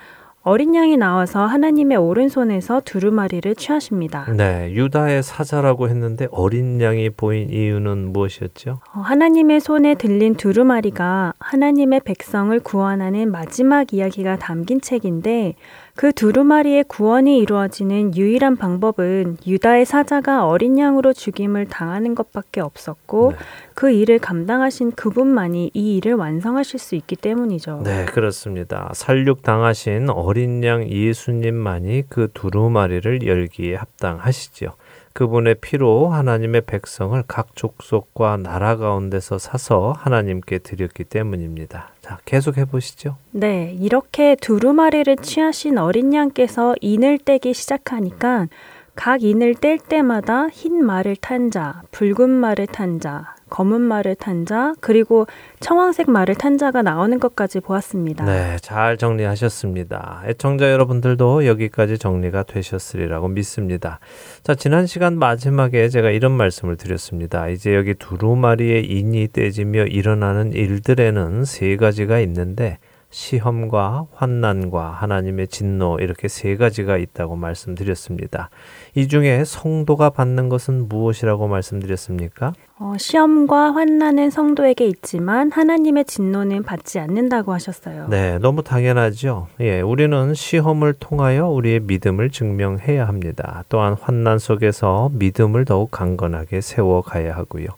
어린 0.47 0.75
양이 0.75 0.99
나와서 0.99 1.47
하나님의 1.47 1.97
오른손에서 1.97 2.83
두루마리를 2.85 3.55
취하십니다. 3.55 4.31
네, 4.31 4.71
유다의 4.75 5.23
사자라고 5.23 5.89
했는데 5.89 6.29
어린 6.31 6.83
양이 6.83 7.09
보인 7.09 7.49
이유는 7.49 8.13
무엇이었죠? 8.13 8.81
어, 8.95 9.01
하나님의 9.01 9.61
손에 9.61 9.95
들린 9.95 10.35
두루마리가 10.35 11.33
하나님의 11.39 12.01
백성을 12.05 12.61
구원하는 12.61 13.31
마지막 13.31 13.95
이야기가 13.95 14.37
담긴 14.37 14.83
책인데 14.83 15.55
그 15.97 16.13
두루마리의 16.13 16.85
구원이 16.85 17.39
이루어지는 17.39 18.17
유일한 18.17 18.57
방법은 18.57 19.37
유다의 19.47 19.85
사자가 19.85 20.47
어린 20.47 20.77
양으로 20.77 21.13
죽임을 21.13 21.67
당하는 21.67 22.17
것밖에 22.17 22.61
없었고 22.61 23.31
네. 23.31 23.39
그 23.75 23.91
일을 23.91 24.19
감당하신 24.19 24.93
그분만이 24.93 25.71
이 25.73 25.97
일을 25.97 26.15
완성하실 26.15 26.81
수 26.81 26.97
있기 26.97 27.15
때문이죠. 27.15 27.83
네, 27.85 28.07
그렇습니다. 28.07 28.91
살육 28.93 29.43
당하신 29.43 30.11
어린 30.11 30.65
양 30.65 30.89
예수님만이 30.89 32.05
그 32.09 32.29
두루마리를 32.35 33.25
열기에 33.25 33.77
합당하시지요. 33.77 34.71
그분의 35.15 35.55
피로 35.61 36.09
하나님의 36.09 36.63
백성을 36.63 37.23
각 37.29 37.55
족속과 37.55 38.39
나라 38.39 38.77
가운데서 38.77 39.39
사서 39.39 39.95
하나님께 39.97 40.59
드렸기 40.59 41.05
때문입니다. 41.05 41.91
자, 42.03 42.19
계속 42.25 42.59
해보시죠. 42.59 43.17
네, 43.31 43.77
이렇게 43.79 44.35
두루마리를 44.35 45.17
취하신 45.19 45.79
어린 45.79 46.13
양께서 46.13 46.75
인을 46.81 47.19
떼기 47.19 47.55
시작하니까 47.55 48.49
각 48.97 49.23
인을 49.23 49.55
뗄 49.55 49.79
때마다 49.79 50.49
흰 50.49 50.85
말을 50.85 51.15
탄 51.17 51.53
자, 51.53 51.83
붉은 51.93 52.29
말을 52.29 52.67
탄 52.67 52.99
자, 52.99 53.34
검은 53.55 53.83
말을 53.83 54.17
탄 54.17 54.45
자, 54.47 54.75
그리고 54.81 55.29
청황색 55.61 56.11
말을 56.11 56.35
탄 56.35 56.59
자가 56.59 56.83
나오는 56.83 57.21
것까지 57.21 57.61
보았습니다. 57.61 58.25
네, 58.25 58.57
잘 58.61 58.97
정리하셨습니다. 58.97 60.25
애청자 60.27 60.73
여러분들도 60.73 61.47
여기까지 61.47 61.97
정리가 61.97 62.43
되셨으리라고 62.43 63.29
믿습니다. 63.29 64.01
자, 64.43 64.57
지난 64.57 64.89
시간 64.89 65.21
마지막에 65.21 65.89
제가 65.89 66.11
이런 66.11 66.33
말씀을 66.33 66.77
드렸습니다. 66.77 67.47
이제 67.47 67.77
여기 67.77 67.95
두루마리의 67.95 68.87
인이 68.87 69.29
떼지며 69.33 69.85
일어나는 69.85 70.53
일들에는 70.53 71.45
세 71.45 71.77
가지가 71.77 72.19
있는데 72.19 72.79
시험과 73.11 74.09
환난과 74.13 74.91
하나님의 74.91 75.47
진노 75.47 75.99
이렇게 76.01 76.27
세 76.27 76.57
가지가 76.57 76.97
있다고 76.97 77.37
말씀드렸습니다. 77.37 78.51
이 78.97 79.07
중에 79.07 79.45
성도가 79.45 80.11
받는 80.11 80.49
것은 80.49 80.89
무엇이라고 80.89 81.47
말씀드렸습니까? 81.47 82.53
어, 82.85 82.99
시험과 82.99 83.73
환난은 83.73 84.29
성도에게 84.29 84.85
있지만 84.85 85.51
하나님의 85.51 86.05
진노는 86.05 86.65
받지 86.65 86.99
않는다고 86.99 87.55
하셨어요. 87.55 88.09
네, 88.11 88.39
너무 88.39 88.63
당연하죠. 88.63 89.47
예, 89.61 89.81
우리는 89.81 90.35
시험을 90.35 90.93
통하여 91.01 91.49
우리의 91.49 91.81
믿음을 91.81 92.29
증명해야 92.29 93.09
합니다. 93.09 93.65
또한 93.71 93.95
환난 93.99 94.39
속에서 94.39 95.11
믿음을 95.15 95.65
더욱 95.65 95.91
강건하게 95.93 96.61
세워 96.61 97.01
가야 97.01 97.35
하고요. 97.35 97.69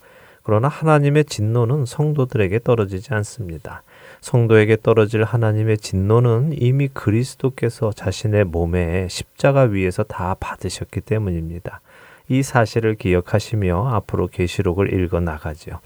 그러나 0.43 0.67
하나님의 0.67 1.27
진노는 1.27 1.87
성도들에게 1.87 2.59
떨어지지 2.65 3.15
않습니다. 3.15 3.85
성도에게 4.23 4.77
떨어질 4.83 5.23
하나님의 5.23 5.79
진노는 5.79 6.55
이미 6.59 6.89
그리스도께서 6.89 7.93
자신의 7.93 8.43
몸에 8.47 9.07
십자가 9.09 9.63
위에서 9.63 10.03
다 10.03 10.35
받으셨기 10.41 11.01
때문입니다. 11.03 11.81
이 12.29 12.43
사실을 12.43 12.95
기억하시며 12.97 13.89
앞으로 13.95 14.27
계시록을 14.29 14.93
읽어 14.93 15.21
나가죠. 15.21 15.81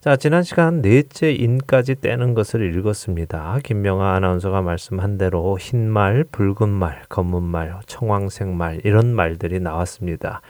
자, 0.00 0.16
지난 0.16 0.42
시간 0.42 0.82
넷째 0.82 1.32
인까지 1.32 2.00
떼는 2.02 2.34
것을 2.34 2.74
읽었습니다. 2.76 3.58
김명아 3.64 4.14
아나운서가 4.16 4.60
말씀한 4.60 5.16
대로 5.16 5.56
흰 5.58 5.88
말, 5.88 6.24
붉은 6.24 6.68
말, 6.68 7.02
검은 7.08 7.42
말, 7.42 7.80
청황색 7.86 8.48
말 8.48 8.80
이런 8.84 9.14
말들이 9.14 9.60
나왔습니다. 9.60 10.42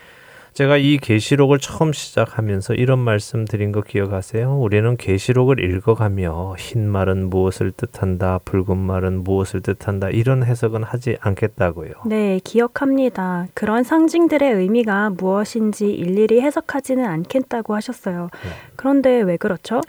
제가 0.55 0.77
이 0.77 0.97
계시록을 0.99 1.59
처음 1.59 1.91
시작하면서 1.91 2.75
이런 2.75 2.97
말씀 2.99 3.43
드린 3.43 3.73
거 3.73 3.81
기억하세요? 3.81 4.57
우리는 4.57 4.95
계시록을 4.95 5.59
읽어가며 5.59 6.55
흰 6.57 6.87
말은 6.89 7.29
무엇을 7.29 7.73
뜻한다, 7.73 8.39
붉은 8.45 8.77
말은 8.77 9.25
무엇을 9.25 9.59
뜻한다 9.59 10.11
이런 10.11 10.45
해석은 10.45 10.83
하지 10.83 11.17
않겠다고요. 11.19 11.91
네, 12.05 12.39
기억합니다. 12.41 13.47
그런 13.53 13.83
상징들의 13.83 14.53
의미가 14.53 15.09
무엇인지 15.09 15.91
일일이 15.91 16.39
해석하지는 16.39 17.03
않겠다고 17.03 17.75
하셨어요. 17.75 18.29
네. 18.31 18.49
그런데 18.77 19.21
왜 19.23 19.35
그렇죠? 19.35 19.81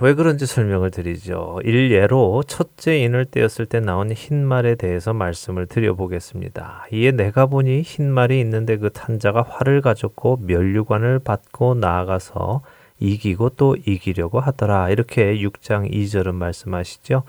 왜 0.00 0.14
그런지 0.14 0.44
설명을 0.44 0.90
드리죠. 0.90 1.60
일예로 1.62 2.42
첫째 2.48 2.98
인을 2.98 3.26
떼었을 3.26 3.66
때 3.66 3.78
나온 3.78 4.10
흰 4.10 4.44
말에 4.44 4.74
대해서 4.74 5.12
말씀을 5.14 5.66
드려보겠습니다. 5.66 6.86
이에 6.92 7.12
내가 7.12 7.46
보니 7.46 7.82
흰 7.82 8.10
말이 8.10 8.40
있는데 8.40 8.76
그 8.76 8.90
탄자가 8.90 9.42
활을 9.42 9.80
가졌고 9.82 10.40
면류관을 10.42 11.20
받고 11.20 11.74
나아가서 11.76 12.62
이기고 12.98 13.50
또 13.50 13.76
이기려고 13.76 14.40
하더라. 14.40 14.90
이렇게 14.90 15.36
6장 15.36 15.88
2절은 15.92 16.34
말씀하시죠. 16.34 17.22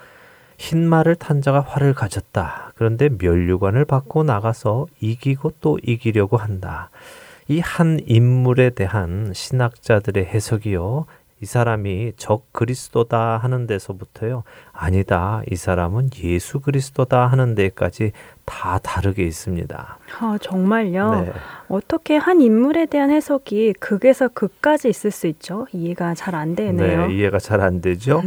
흰 0.57 0.87
말을 0.87 1.15
탄 1.15 1.41
자가 1.41 1.59
활을 1.61 1.93
가졌다. 1.93 2.71
그런데 2.75 3.09
면류관을 3.09 3.85
받고 3.85 4.23
나가서 4.23 4.87
이기고 5.01 5.53
또 5.61 5.77
이기려고 5.83 6.37
한다. 6.37 6.89
이 7.47 7.59
한 7.59 7.99
인물에 8.07 8.71
대한 8.71 9.31
신학자들의 9.35 10.25
해석이요. 10.25 11.05
이 11.41 11.45
사람이 11.45 12.13
적 12.17 12.51
그리스도다 12.53 13.37
하는 13.37 13.67
데서부터요. 13.67 14.43
아니다. 14.77 15.41
이 15.49 15.55
사람은 15.55 16.09
예수 16.23 16.59
그리스도다 16.59 17.27
하는 17.27 17.55
데까지 17.55 18.11
다 18.45 18.77
다르게 18.77 19.23
있습니다. 19.23 19.97
아, 20.19 20.37
정말요? 20.39 21.21
네. 21.21 21.31
어떻게 21.67 22.15
한 22.15 22.41
인물에 22.41 22.85
대한 22.85 23.09
해석이 23.09 23.73
극에서 23.79 24.27
극까지 24.27 24.87
있을 24.89 25.09
수 25.09 25.25
있죠? 25.27 25.65
이해가 25.71 26.13
잘 26.13 26.35
안 26.35 26.55
되네요. 26.55 27.07
네, 27.07 27.13
이해가 27.15 27.39
잘 27.39 27.61
안 27.61 27.81
되죠. 27.81 28.21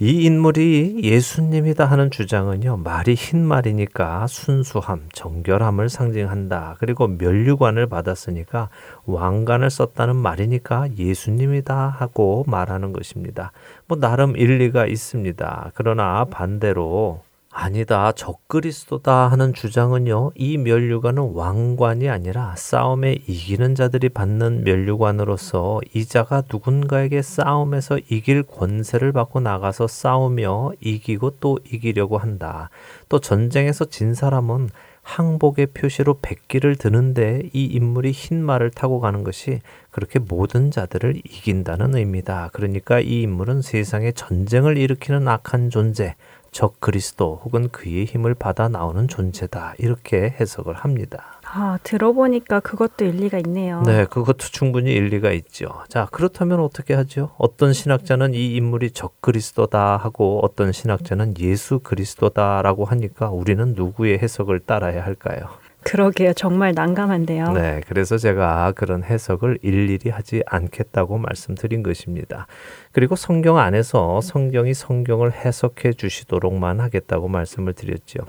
이 0.00 0.24
인물이 0.24 1.00
예수님이다 1.04 1.84
하는 1.84 2.10
주장은요, 2.10 2.78
말이 2.78 3.14
흰 3.14 3.44
말이니까 3.46 4.26
순수함, 4.26 5.02
정결함을 5.12 5.88
상징한다. 5.90 6.76
그리고 6.80 7.06
면류관을 7.06 7.86
받았으니까 7.86 8.68
왕관을 9.04 9.70
썼다는 9.70 10.16
말이니까 10.16 10.88
예수님이다 10.98 11.94
하고 11.98 12.44
말하는 12.48 12.92
것입니다. 12.92 13.52
뭐 13.92 14.00
나름 14.00 14.38
일리가 14.38 14.86
있습니다. 14.86 15.72
그러나 15.74 16.24
반대로 16.24 17.20
아니다. 17.50 18.12
적그리스도다 18.12 19.28
하는 19.28 19.52
주장은요. 19.52 20.30
이 20.34 20.56
면류관은 20.56 21.34
왕관이 21.34 22.08
아니라 22.08 22.54
싸움에 22.56 23.18
이기는 23.26 23.74
자들이 23.74 24.08
받는 24.08 24.64
면류관으로서 24.64 25.82
이 25.92 26.06
자가 26.06 26.44
누군가에게 26.50 27.20
싸움에서 27.20 27.98
이길 28.08 28.44
권세를 28.44 29.12
받고 29.12 29.40
나가서 29.40 29.88
싸우며 29.88 30.72
이기고 30.80 31.36
또 31.40 31.58
이기려고 31.70 32.16
한다. 32.16 32.70
또 33.10 33.18
전쟁에서 33.18 33.84
진 33.84 34.14
사람은 34.14 34.70
항복의 35.02 35.66
표시로 35.74 36.18
백기를 36.22 36.76
드는데 36.76 37.42
이 37.52 37.64
인물이 37.66 38.12
흰 38.12 38.42
말을 38.42 38.70
타고 38.70 39.00
가는 39.00 39.24
것이 39.24 39.60
그렇게 39.90 40.18
모든 40.18 40.70
자들을 40.70 41.16
이긴다는 41.16 41.96
의미다. 41.96 42.50
그러니까 42.52 43.00
이 43.00 43.22
인물은 43.22 43.62
세상에 43.62 44.12
전쟁을 44.12 44.78
일으키는 44.78 45.28
악한 45.28 45.70
존재, 45.70 46.14
적 46.50 46.80
그리스도 46.80 47.40
혹은 47.44 47.68
그의 47.70 48.04
힘을 48.04 48.34
받아 48.34 48.68
나오는 48.68 49.08
존재다. 49.08 49.74
이렇게 49.78 50.34
해석을 50.38 50.74
합니다. 50.74 51.40
아, 51.54 51.78
들어보니까 51.82 52.60
그것도 52.60 53.04
일리가 53.04 53.38
있네요. 53.46 53.82
네, 53.82 54.06
그것도 54.06 54.38
충분히 54.38 54.92
일리가 54.92 55.32
있죠. 55.32 55.68
자, 55.88 56.08
그렇다면 56.10 56.60
어떻게 56.60 56.94
하죠? 56.94 57.32
어떤 57.36 57.74
신학자는 57.74 58.32
이 58.32 58.56
인물이 58.56 58.92
적 58.92 59.20
그리스도다 59.20 59.98
하고 59.98 60.40
어떤 60.42 60.72
신학자는 60.72 61.34
예수 61.40 61.80
그리스도다라고 61.80 62.86
하니까 62.86 63.28
우리는 63.28 63.74
누구의 63.74 64.18
해석을 64.18 64.60
따라야 64.60 65.04
할까요? 65.04 65.40
그러게요. 65.84 66.32
정말 66.32 66.72
난감한데요. 66.74 67.52
네, 67.52 67.80
그래서 67.86 68.16
제가 68.16 68.72
그런 68.74 69.02
해석을 69.02 69.58
일일이 69.62 70.10
하지 70.10 70.42
않겠다고 70.46 71.18
말씀드린 71.18 71.82
것입니다. 71.82 72.46
그리고 72.92 73.16
성경 73.16 73.58
안에서 73.58 74.20
성경이 74.20 74.74
성경을 74.74 75.32
해석해 75.32 75.92
주시도록만 75.92 76.80
하겠다고 76.80 77.28
말씀을 77.28 77.74
드렸죠. 77.74 78.20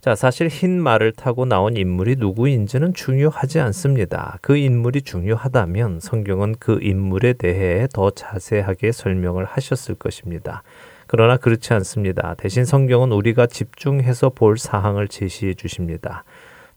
자, 0.00 0.14
사실 0.14 0.46
흰 0.46 0.80
말을 0.80 1.10
타고 1.10 1.44
나온 1.44 1.76
인물이 1.76 2.16
누구인지는 2.16 2.94
중요하지 2.94 3.58
않습니다. 3.58 4.38
그 4.40 4.56
인물이 4.56 5.02
중요하다면 5.02 5.98
성경은 5.98 6.54
그 6.60 6.78
인물에 6.80 7.32
대해 7.32 7.88
더 7.92 8.10
자세하게 8.10 8.92
설명을 8.92 9.44
하셨을 9.44 9.96
것입니다. 9.96 10.62
그러나 11.08 11.36
그렇지 11.36 11.74
않습니다. 11.74 12.34
대신 12.38 12.64
성경은 12.64 13.10
우리가 13.10 13.46
집중해서 13.46 14.30
볼 14.30 14.56
사항을 14.56 15.08
제시해 15.08 15.54
주십니다. 15.54 16.22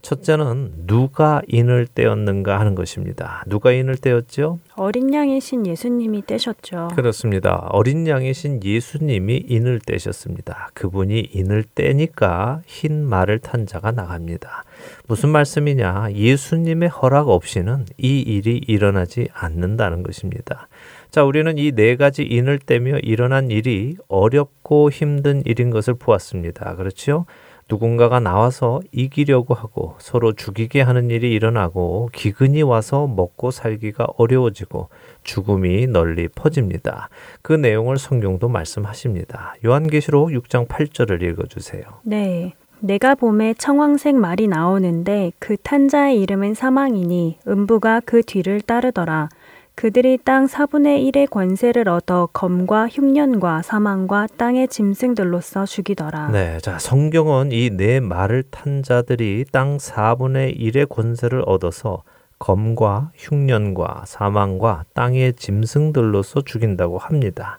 첫째는 0.02 0.72
누가 0.88 1.42
인을 1.46 1.86
떼었는가 1.86 2.58
하는 2.58 2.74
것입니다. 2.74 3.44
누가 3.46 3.70
인을 3.70 3.96
떼었죠? 3.96 4.58
어린 4.74 5.14
양이신 5.14 5.64
예수님이 5.66 6.26
떼셨죠. 6.26 6.88
그렇습니다. 6.96 7.66
어린 7.70 8.08
양이신 8.08 8.64
예수님이 8.64 9.44
인을 9.46 9.78
떼셨습니다. 9.86 10.70
그분이 10.74 11.28
인을 11.32 11.64
떼니까 11.76 12.62
흰 12.66 13.04
말을 13.04 13.38
탄 13.38 13.64
자가 13.64 13.92
나갑니다. 13.92 14.64
무슨 15.06 15.28
말씀이냐? 15.30 16.12
예수님의 16.14 16.88
허락 16.88 17.28
없이는 17.28 17.86
이 17.96 18.20
일이 18.20 18.60
일어나지 18.66 19.28
않는다는 19.32 20.02
것입니다. 20.02 20.66
자, 21.12 21.24
우리는 21.24 21.56
이 21.58 21.70
네 21.72 21.94
가지 21.96 22.22
인을 22.24 22.58
떼며 22.58 22.98
일어난 22.98 23.50
일이 23.50 23.96
어렵고 24.08 24.90
힘든 24.90 25.42
일인 25.46 25.70
것을 25.70 25.94
보았습니다. 25.94 26.74
그렇죠? 26.74 27.26
누군가가 27.72 28.20
나와서 28.20 28.82
이기려고 28.92 29.54
하고 29.54 29.94
서로 29.98 30.34
죽이게 30.34 30.82
하는 30.82 31.10
일이 31.10 31.32
일어나고 31.32 32.10
기근이 32.12 32.60
와서 32.60 33.06
먹고 33.06 33.50
살기가 33.50 34.08
어려워지고 34.18 34.90
죽음이 35.22 35.86
널리 35.86 36.28
퍼집니다. 36.28 37.08
그 37.40 37.54
내용을 37.54 37.96
성경도 37.96 38.50
말씀하십니다. 38.50 39.54
요한계시록 39.64 40.28
6장 40.28 40.68
8절을 40.68 41.22
읽어 41.22 41.44
주세요. 41.46 41.82
네. 42.02 42.52
내가 42.80 43.14
봄에 43.14 43.54
청황색 43.54 44.16
말이 44.16 44.48
나오는데 44.48 45.32
그 45.38 45.56
탄자의 45.56 46.20
이름은 46.20 46.52
사망이니 46.52 47.38
음부가 47.46 48.02
그 48.04 48.22
뒤를 48.22 48.60
따르더라. 48.60 49.30
그들이 49.74 50.18
땅 50.22 50.46
4분의 50.46 51.10
1의 51.12 51.30
권세를 51.30 51.88
얻어 51.88 52.28
검과 52.32 52.88
흉년과 52.88 53.62
사망과 53.62 54.28
땅의 54.36 54.68
짐승들로서 54.68 55.64
죽이더라. 55.66 56.28
네, 56.28 56.58
자 56.60 56.78
성경은 56.78 57.50
이 57.52 57.70
네 57.70 58.00
말을 58.00 58.44
탄 58.50 58.82
자들이 58.82 59.46
땅 59.50 59.78
4분의 59.78 60.58
1의 60.58 60.88
권세를 60.88 61.42
얻어서 61.46 62.02
검과 62.38 63.12
흉년과 63.16 64.02
사망과 64.06 64.84
땅의 64.94 65.34
짐승들로서 65.34 66.42
죽인다고 66.42 66.98
합니다. 66.98 67.58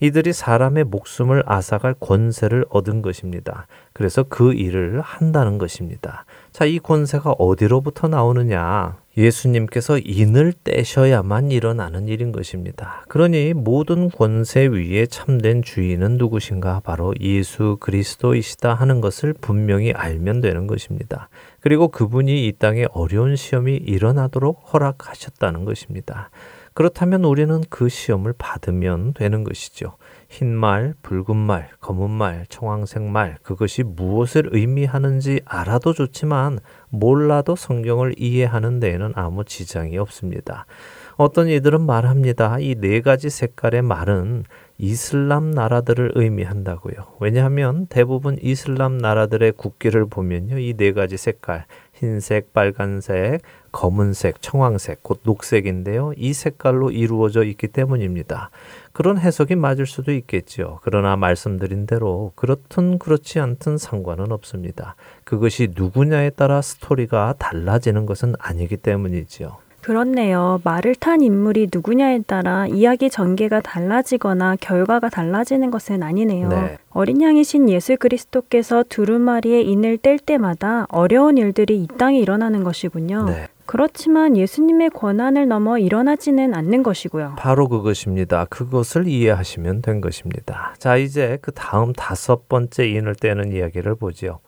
이들이 0.00 0.32
사람의 0.32 0.84
목숨을 0.84 1.42
앗아갈 1.46 1.94
권세를 1.94 2.64
얻은 2.70 3.02
것입니다. 3.02 3.66
그래서 3.92 4.22
그 4.22 4.54
일을 4.54 5.00
한다는 5.00 5.58
것입니다. 5.58 6.24
자, 6.52 6.64
이 6.64 6.78
권세가 6.78 7.32
어디로부터 7.32 8.08
나오느냐? 8.08 8.96
예수님께서 9.16 9.98
인을 9.98 10.54
떼셔야만 10.64 11.50
일어나는 11.50 12.08
일인 12.08 12.32
것입니다. 12.32 13.04
그러니 13.08 13.52
모든 13.54 14.08
권세 14.08 14.66
위에 14.66 15.06
참된 15.06 15.62
주인은 15.62 16.16
누구신가? 16.16 16.80
바로 16.84 17.12
예수 17.20 17.76
그리스도이시다 17.80 18.72
하는 18.72 19.00
것을 19.00 19.34
분명히 19.34 19.92
알면 19.92 20.40
되는 20.40 20.66
것입니다. 20.66 21.28
그리고 21.60 21.88
그분이 21.88 22.46
이 22.46 22.52
땅에 22.52 22.86
어려운 22.92 23.36
시험이 23.36 23.76
일어나도록 23.76 24.72
허락하셨다는 24.72 25.64
것입니다. 25.64 26.30
그렇다면 26.74 27.24
우리는 27.24 27.60
그 27.68 27.88
시험을 27.88 28.34
받으면 28.38 29.14
되는 29.14 29.44
것이죠. 29.44 29.96
흰 30.28 30.54
말, 30.54 30.94
붉은 31.02 31.36
말, 31.36 31.68
검은 31.80 32.08
말, 32.10 32.46
청황색 32.48 33.02
말, 33.02 33.36
그것이 33.42 33.82
무엇을 33.82 34.50
의미하는지 34.52 35.40
알아도 35.44 35.92
좋지만 35.92 36.60
몰라도 36.88 37.56
성경을 37.56 38.14
이해하는 38.16 38.78
데에는 38.78 39.12
아무 39.16 39.44
지장이 39.44 39.98
없습니다. 39.98 40.66
어떤 41.16 41.48
이들은 41.48 41.82
말합니다. 41.84 42.58
이 42.60 42.76
네 42.76 43.00
가지 43.00 43.28
색깔의 43.28 43.82
말은 43.82 44.44
이슬람 44.78 45.50
나라들을 45.50 46.12
의미한다고요. 46.14 46.94
왜냐하면 47.20 47.86
대부분 47.88 48.38
이슬람 48.40 48.96
나라들의 48.96 49.52
국기를 49.52 50.06
보면요. 50.06 50.58
이 50.58 50.74
네 50.74 50.92
가지 50.92 51.18
색깔, 51.18 51.66
흰색, 52.00 52.54
빨간색, 52.54 53.42
검은색, 53.72 54.40
청황색, 54.40 55.02
곧 55.02 55.20
녹색인데요. 55.22 56.14
이 56.16 56.32
색깔로 56.32 56.90
이루어져 56.90 57.44
있기 57.44 57.68
때문입니다. 57.68 58.48
그런 58.92 59.18
해석이 59.18 59.54
맞을 59.54 59.86
수도 59.86 60.10
있겠죠. 60.12 60.80
그러나 60.82 61.16
말씀드린 61.16 61.86
대로 61.86 62.32
그렇든 62.36 62.98
그렇지 62.98 63.38
않든 63.38 63.76
상관은 63.76 64.32
없습니다. 64.32 64.96
그것이 65.24 65.68
누구냐에 65.76 66.30
따라 66.30 66.62
스토리가 66.62 67.34
달라지는 67.38 68.06
것은 68.06 68.34
아니기 68.38 68.78
때문이지요. 68.78 69.58
그렇네요. 69.82 70.60
말을 70.64 70.94
탄 70.94 71.22
인물이 71.22 71.68
누구냐에 71.72 72.20
따라 72.26 72.66
이야기 72.66 73.10
전개가 73.10 73.60
달라지거나 73.60 74.56
결과가 74.60 75.08
달라지는 75.08 75.70
것은 75.70 76.02
아니네요. 76.02 76.48
네. 76.48 76.78
어린 76.90 77.22
양이신 77.22 77.68
예수 77.70 77.96
그리스도께서 77.96 78.84
두루마리의 78.88 79.66
인을 79.68 79.98
뗄 79.98 80.18
때마다 80.18 80.86
어려운 80.90 81.38
일들이 81.38 81.82
이 81.82 81.86
땅에 81.98 82.18
일어나는 82.18 82.64
것이군요. 82.64 83.24
네. 83.24 83.48
그렇지만 83.66 84.36
예수님의 84.36 84.90
권한을 84.90 85.46
넘어 85.46 85.78
일어나지는 85.78 86.54
않는 86.54 86.82
것이고요. 86.82 87.36
바로 87.38 87.68
그것입니다. 87.68 88.46
그것을 88.46 89.06
이해하시면 89.06 89.82
된 89.82 90.00
것입니다. 90.00 90.74
자, 90.78 90.96
이제 90.96 91.38
그 91.40 91.52
다음 91.52 91.92
다섯 91.92 92.48
번째 92.48 92.88
인을 92.88 93.14
떼는 93.14 93.52
이야기를 93.52 93.94
보지요. 93.94 94.40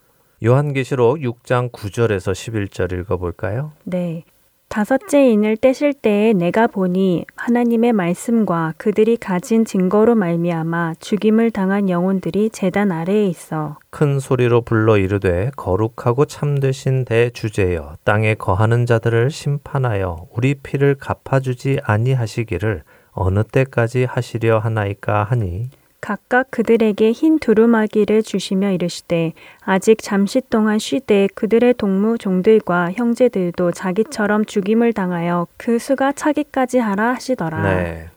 요한계시록 0.45 1.18
6장 1.18 1.70
9절에서 1.70 2.33
11절 2.33 2.99
읽어볼까요? 2.99 3.70
네. 3.85 4.24
다섯째 4.73 5.29
인을 5.29 5.59
떼실 5.59 5.93
때에 5.93 6.33
내가 6.33 6.66
보니 6.66 7.27
하나님의 7.37 7.93
말씀과 7.93 8.73
그들이 8.79 9.18
가진 9.18 9.66
증거로 9.66 10.14
말미암아 10.14 10.95
죽임을 10.99 11.51
당한 11.51 11.91
영혼들이 11.91 12.49
제단 12.49 12.91
아래에 12.91 13.27
있어. 13.27 13.77
큰 13.91 14.18
소리로 14.18 14.62
불러 14.62 14.97
이르되 14.97 15.51
거룩하고 15.57 16.25
참되신 16.25 17.05
대주제여 17.05 17.99
땅에 18.05 18.33
거하는 18.35 18.87
자들을 18.87 19.31
심판하여 19.31 20.29
우리 20.35 20.55
피를 20.55 20.95
갚아주지 20.95 21.81
아니하시기를 21.85 22.83
어느 23.11 23.45
때까지 23.45 24.07
하시려 24.07 24.59
하나이까 24.59 25.25
하니 25.25 25.68
각각 26.03 26.50
그들에게 26.50 27.12
흰 27.12 27.38
두루마기를 27.38 28.24
주시며 28.24 28.72
이르시되 28.72 29.32
아직 29.61 30.03
잠시 30.03 30.42
동안 30.50 30.80
쉬되 30.80 31.28
그들의 31.34 31.74
동무 31.74 32.18
종들과 32.18 32.90
형제들도 32.92 33.70
자기처럼 33.70 34.44
죽임을 34.44 34.92
당하여 34.92 35.46
그 35.57 35.78
수가 35.78 36.12
차기까지 36.12 36.78
하라 36.78 37.14
하시더라. 37.14 37.62
네. 37.62 38.09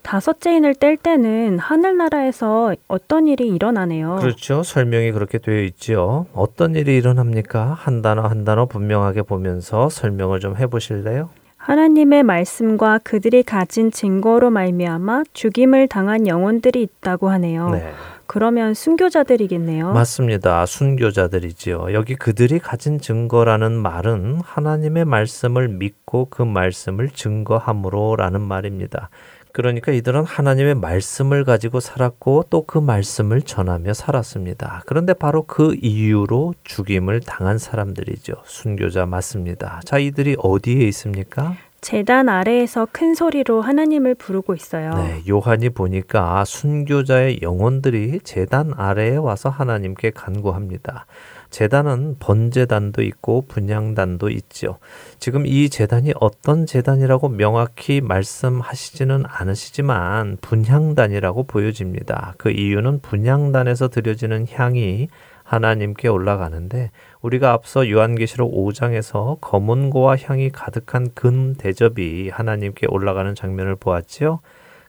다섯째 0.00 0.56
인을 0.56 0.74
뗄 0.74 0.96
때는 0.96 1.58
하늘나라에서 1.58 2.74
어떤 2.88 3.26
일이 3.26 3.48
일어나네요. 3.48 4.16
그렇죠. 4.20 4.62
설명이 4.62 5.12
그렇게 5.12 5.38
되어 5.38 5.60
있지요. 5.64 6.26
어떤 6.32 6.74
일이 6.74 6.96
일어납니까? 6.96 7.74
한 7.74 8.00
단어 8.00 8.22
한 8.22 8.44
단어 8.44 8.64
분명하게 8.66 9.22
보면서 9.22 9.90
설명을 9.90 10.40
좀 10.40 10.56
해보실래요? 10.56 11.28
하나님의 11.64 12.24
말씀과 12.24 13.00
그들이 13.02 13.42
가진 13.42 13.90
증거로 13.90 14.50
말미암아 14.50 15.22
죽임을 15.32 15.88
당한 15.88 16.26
영혼들이 16.26 16.82
있다고 16.82 17.30
하네요. 17.30 17.70
네. 17.70 17.90
그러면 18.26 18.74
순교자들이겠네요. 18.74 19.94
맞습니다. 19.94 20.66
순교자들이지요. 20.66 21.94
여기 21.94 22.16
그들이 22.16 22.58
가진 22.58 23.00
증거라는 23.00 23.72
말은 23.72 24.40
하나님의 24.44 25.06
말씀을 25.06 25.68
믿고 25.68 26.26
그 26.28 26.42
말씀을 26.42 27.08
증거함으로라는 27.08 28.42
말입니다. 28.42 29.08
그러니까 29.54 29.92
이들은 29.92 30.24
하나님의 30.24 30.74
말씀을 30.74 31.44
가지고 31.44 31.78
살았고 31.78 32.46
또 32.50 32.64
그 32.66 32.78
말씀을 32.78 33.42
전하며 33.42 33.94
살았습니다. 33.94 34.82
그런데 34.86 35.12
바로 35.14 35.42
그 35.44 35.76
이유로 35.80 36.54
죽임을 36.64 37.20
당한 37.20 37.58
사람들이죠. 37.58 38.34
순교자 38.46 39.06
맞습니다. 39.06 39.80
자, 39.84 39.98
이들이 39.98 40.34
어디에 40.40 40.88
있습니까? 40.88 41.54
재단 41.80 42.28
아래에서 42.30 42.88
큰 42.90 43.14
소리로 43.14 43.60
하나님을 43.60 44.14
부르고 44.16 44.54
있어요. 44.54 44.94
네, 44.94 45.22
요한이 45.28 45.68
보니까 45.68 46.44
순교자의 46.46 47.40
영혼들이 47.42 48.20
재단 48.24 48.72
아래에 48.76 49.16
와서 49.16 49.50
하나님께 49.50 50.10
간구합니다. 50.10 51.06
재단은 51.54 52.16
번제단도 52.18 53.00
있고 53.02 53.44
분양단도 53.46 54.28
있죠. 54.30 54.78
지금 55.20 55.46
이 55.46 55.68
재단이 55.70 56.12
어떤 56.18 56.66
재단이라고 56.66 57.28
명확히 57.28 58.00
말씀하시지는 58.00 59.22
않으시지만 59.24 60.38
분향단이라고 60.40 61.44
보여집니다. 61.44 62.34
그 62.38 62.50
이유는 62.50 63.02
분향단에서 63.02 63.86
드려지는 63.86 64.48
향이 64.50 65.06
하나님께 65.44 66.08
올라가는데 66.08 66.90
우리가 67.22 67.52
앞서 67.52 67.88
요한계시록 67.88 68.52
5장에서 68.52 69.38
검은고와 69.40 70.16
향이 70.24 70.50
가득한 70.50 71.10
금 71.14 71.54
대접이 71.54 72.30
하나님께 72.30 72.88
올라가는 72.90 73.32
장면을 73.32 73.76
보았지요. 73.76 74.40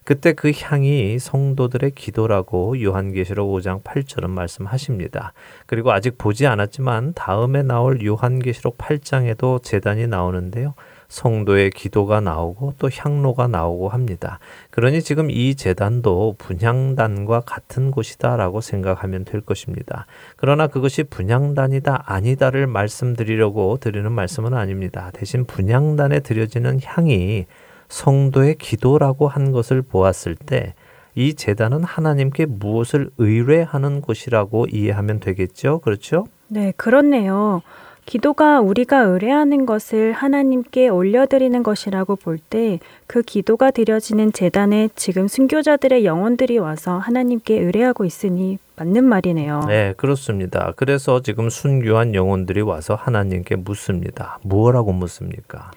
그때 0.06 0.34
그 0.34 0.52
향이 0.54 1.18
성도들의 1.18 1.90
기도라고 1.96 2.80
요한계시록 2.80 3.50
5장 3.50 3.82
8절은 3.82 4.30
말씀하십니다. 4.30 5.32
그리고 5.66 5.90
아직 5.90 6.16
보지 6.16 6.46
않았지만 6.46 7.14
다음에 7.14 7.64
나올 7.64 8.00
요한계시록 8.04 8.78
8장에도 8.78 9.60
재단이 9.64 10.06
나오는데요. 10.06 10.74
성도의 11.08 11.70
기도가 11.70 12.20
나오고 12.20 12.74
또 12.78 12.88
향로가 12.88 13.48
나오고 13.48 13.88
합니다. 13.88 14.38
그러니 14.70 15.02
지금 15.02 15.28
이 15.28 15.56
재단도 15.56 16.36
분향단과 16.38 17.40
같은 17.40 17.90
곳이다라고 17.90 18.60
생각하면 18.60 19.24
될 19.24 19.40
것입니다. 19.40 20.06
그러나 20.36 20.68
그것이 20.68 21.02
분향단이다 21.02 22.04
아니다를 22.06 22.68
말씀드리려고 22.68 23.78
드리는 23.80 24.12
말씀은 24.12 24.54
아닙니다. 24.54 25.10
대신 25.14 25.44
분향단에 25.46 26.20
드려지는 26.20 26.78
향이 26.84 27.46
성도의 27.88 28.56
기도라고 28.58 29.28
한 29.28 29.52
것을 29.52 29.82
보았을 29.82 30.36
때 30.36 30.74
이 31.18 31.32
재단은 31.32 31.82
하나님께 31.82 32.44
무엇을 32.44 33.08
의뢰하는 33.16 34.02
곳이라고 34.02 34.66
이해하면 34.70 35.18
되겠죠? 35.18 35.78
그렇죠? 35.78 36.26
네, 36.48 36.74
그렇네요. 36.76 37.62
기도가 38.04 38.60
우리가 38.60 39.00
의뢰하는 39.00 39.64
것을 39.64 40.12
하나님께 40.12 40.88
올려드리는 40.88 41.60
것이라고 41.62 42.16
볼 42.16 42.38
때 42.50 42.78
그 43.06 43.22
기도가 43.22 43.70
드려지는 43.70 44.32
재단에 44.32 44.90
지금 44.94 45.26
순교자들의 45.26 46.04
영혼들이 46.04 46.58
와서 46.58 46.98
하나님께 46.98 47.60
의뢰하고 47.60 48.04
있으니 48.04 48.58
맞는 48.76 49.04
말이네요. 49.04 49.64
네, 49.68 49.94
그렇습니다. 49.96 50.74
그래서 50.76 51.22
지금 51.22 51.48
순교한 51.48 52.14
영혼들이 52.14 52.60
와서 52.60 52.94
하나님께 52.94 53.56
묻습니다. 53.56 54.38
무엇라고 54.42 54.92
묻습니까? 54.92 55.70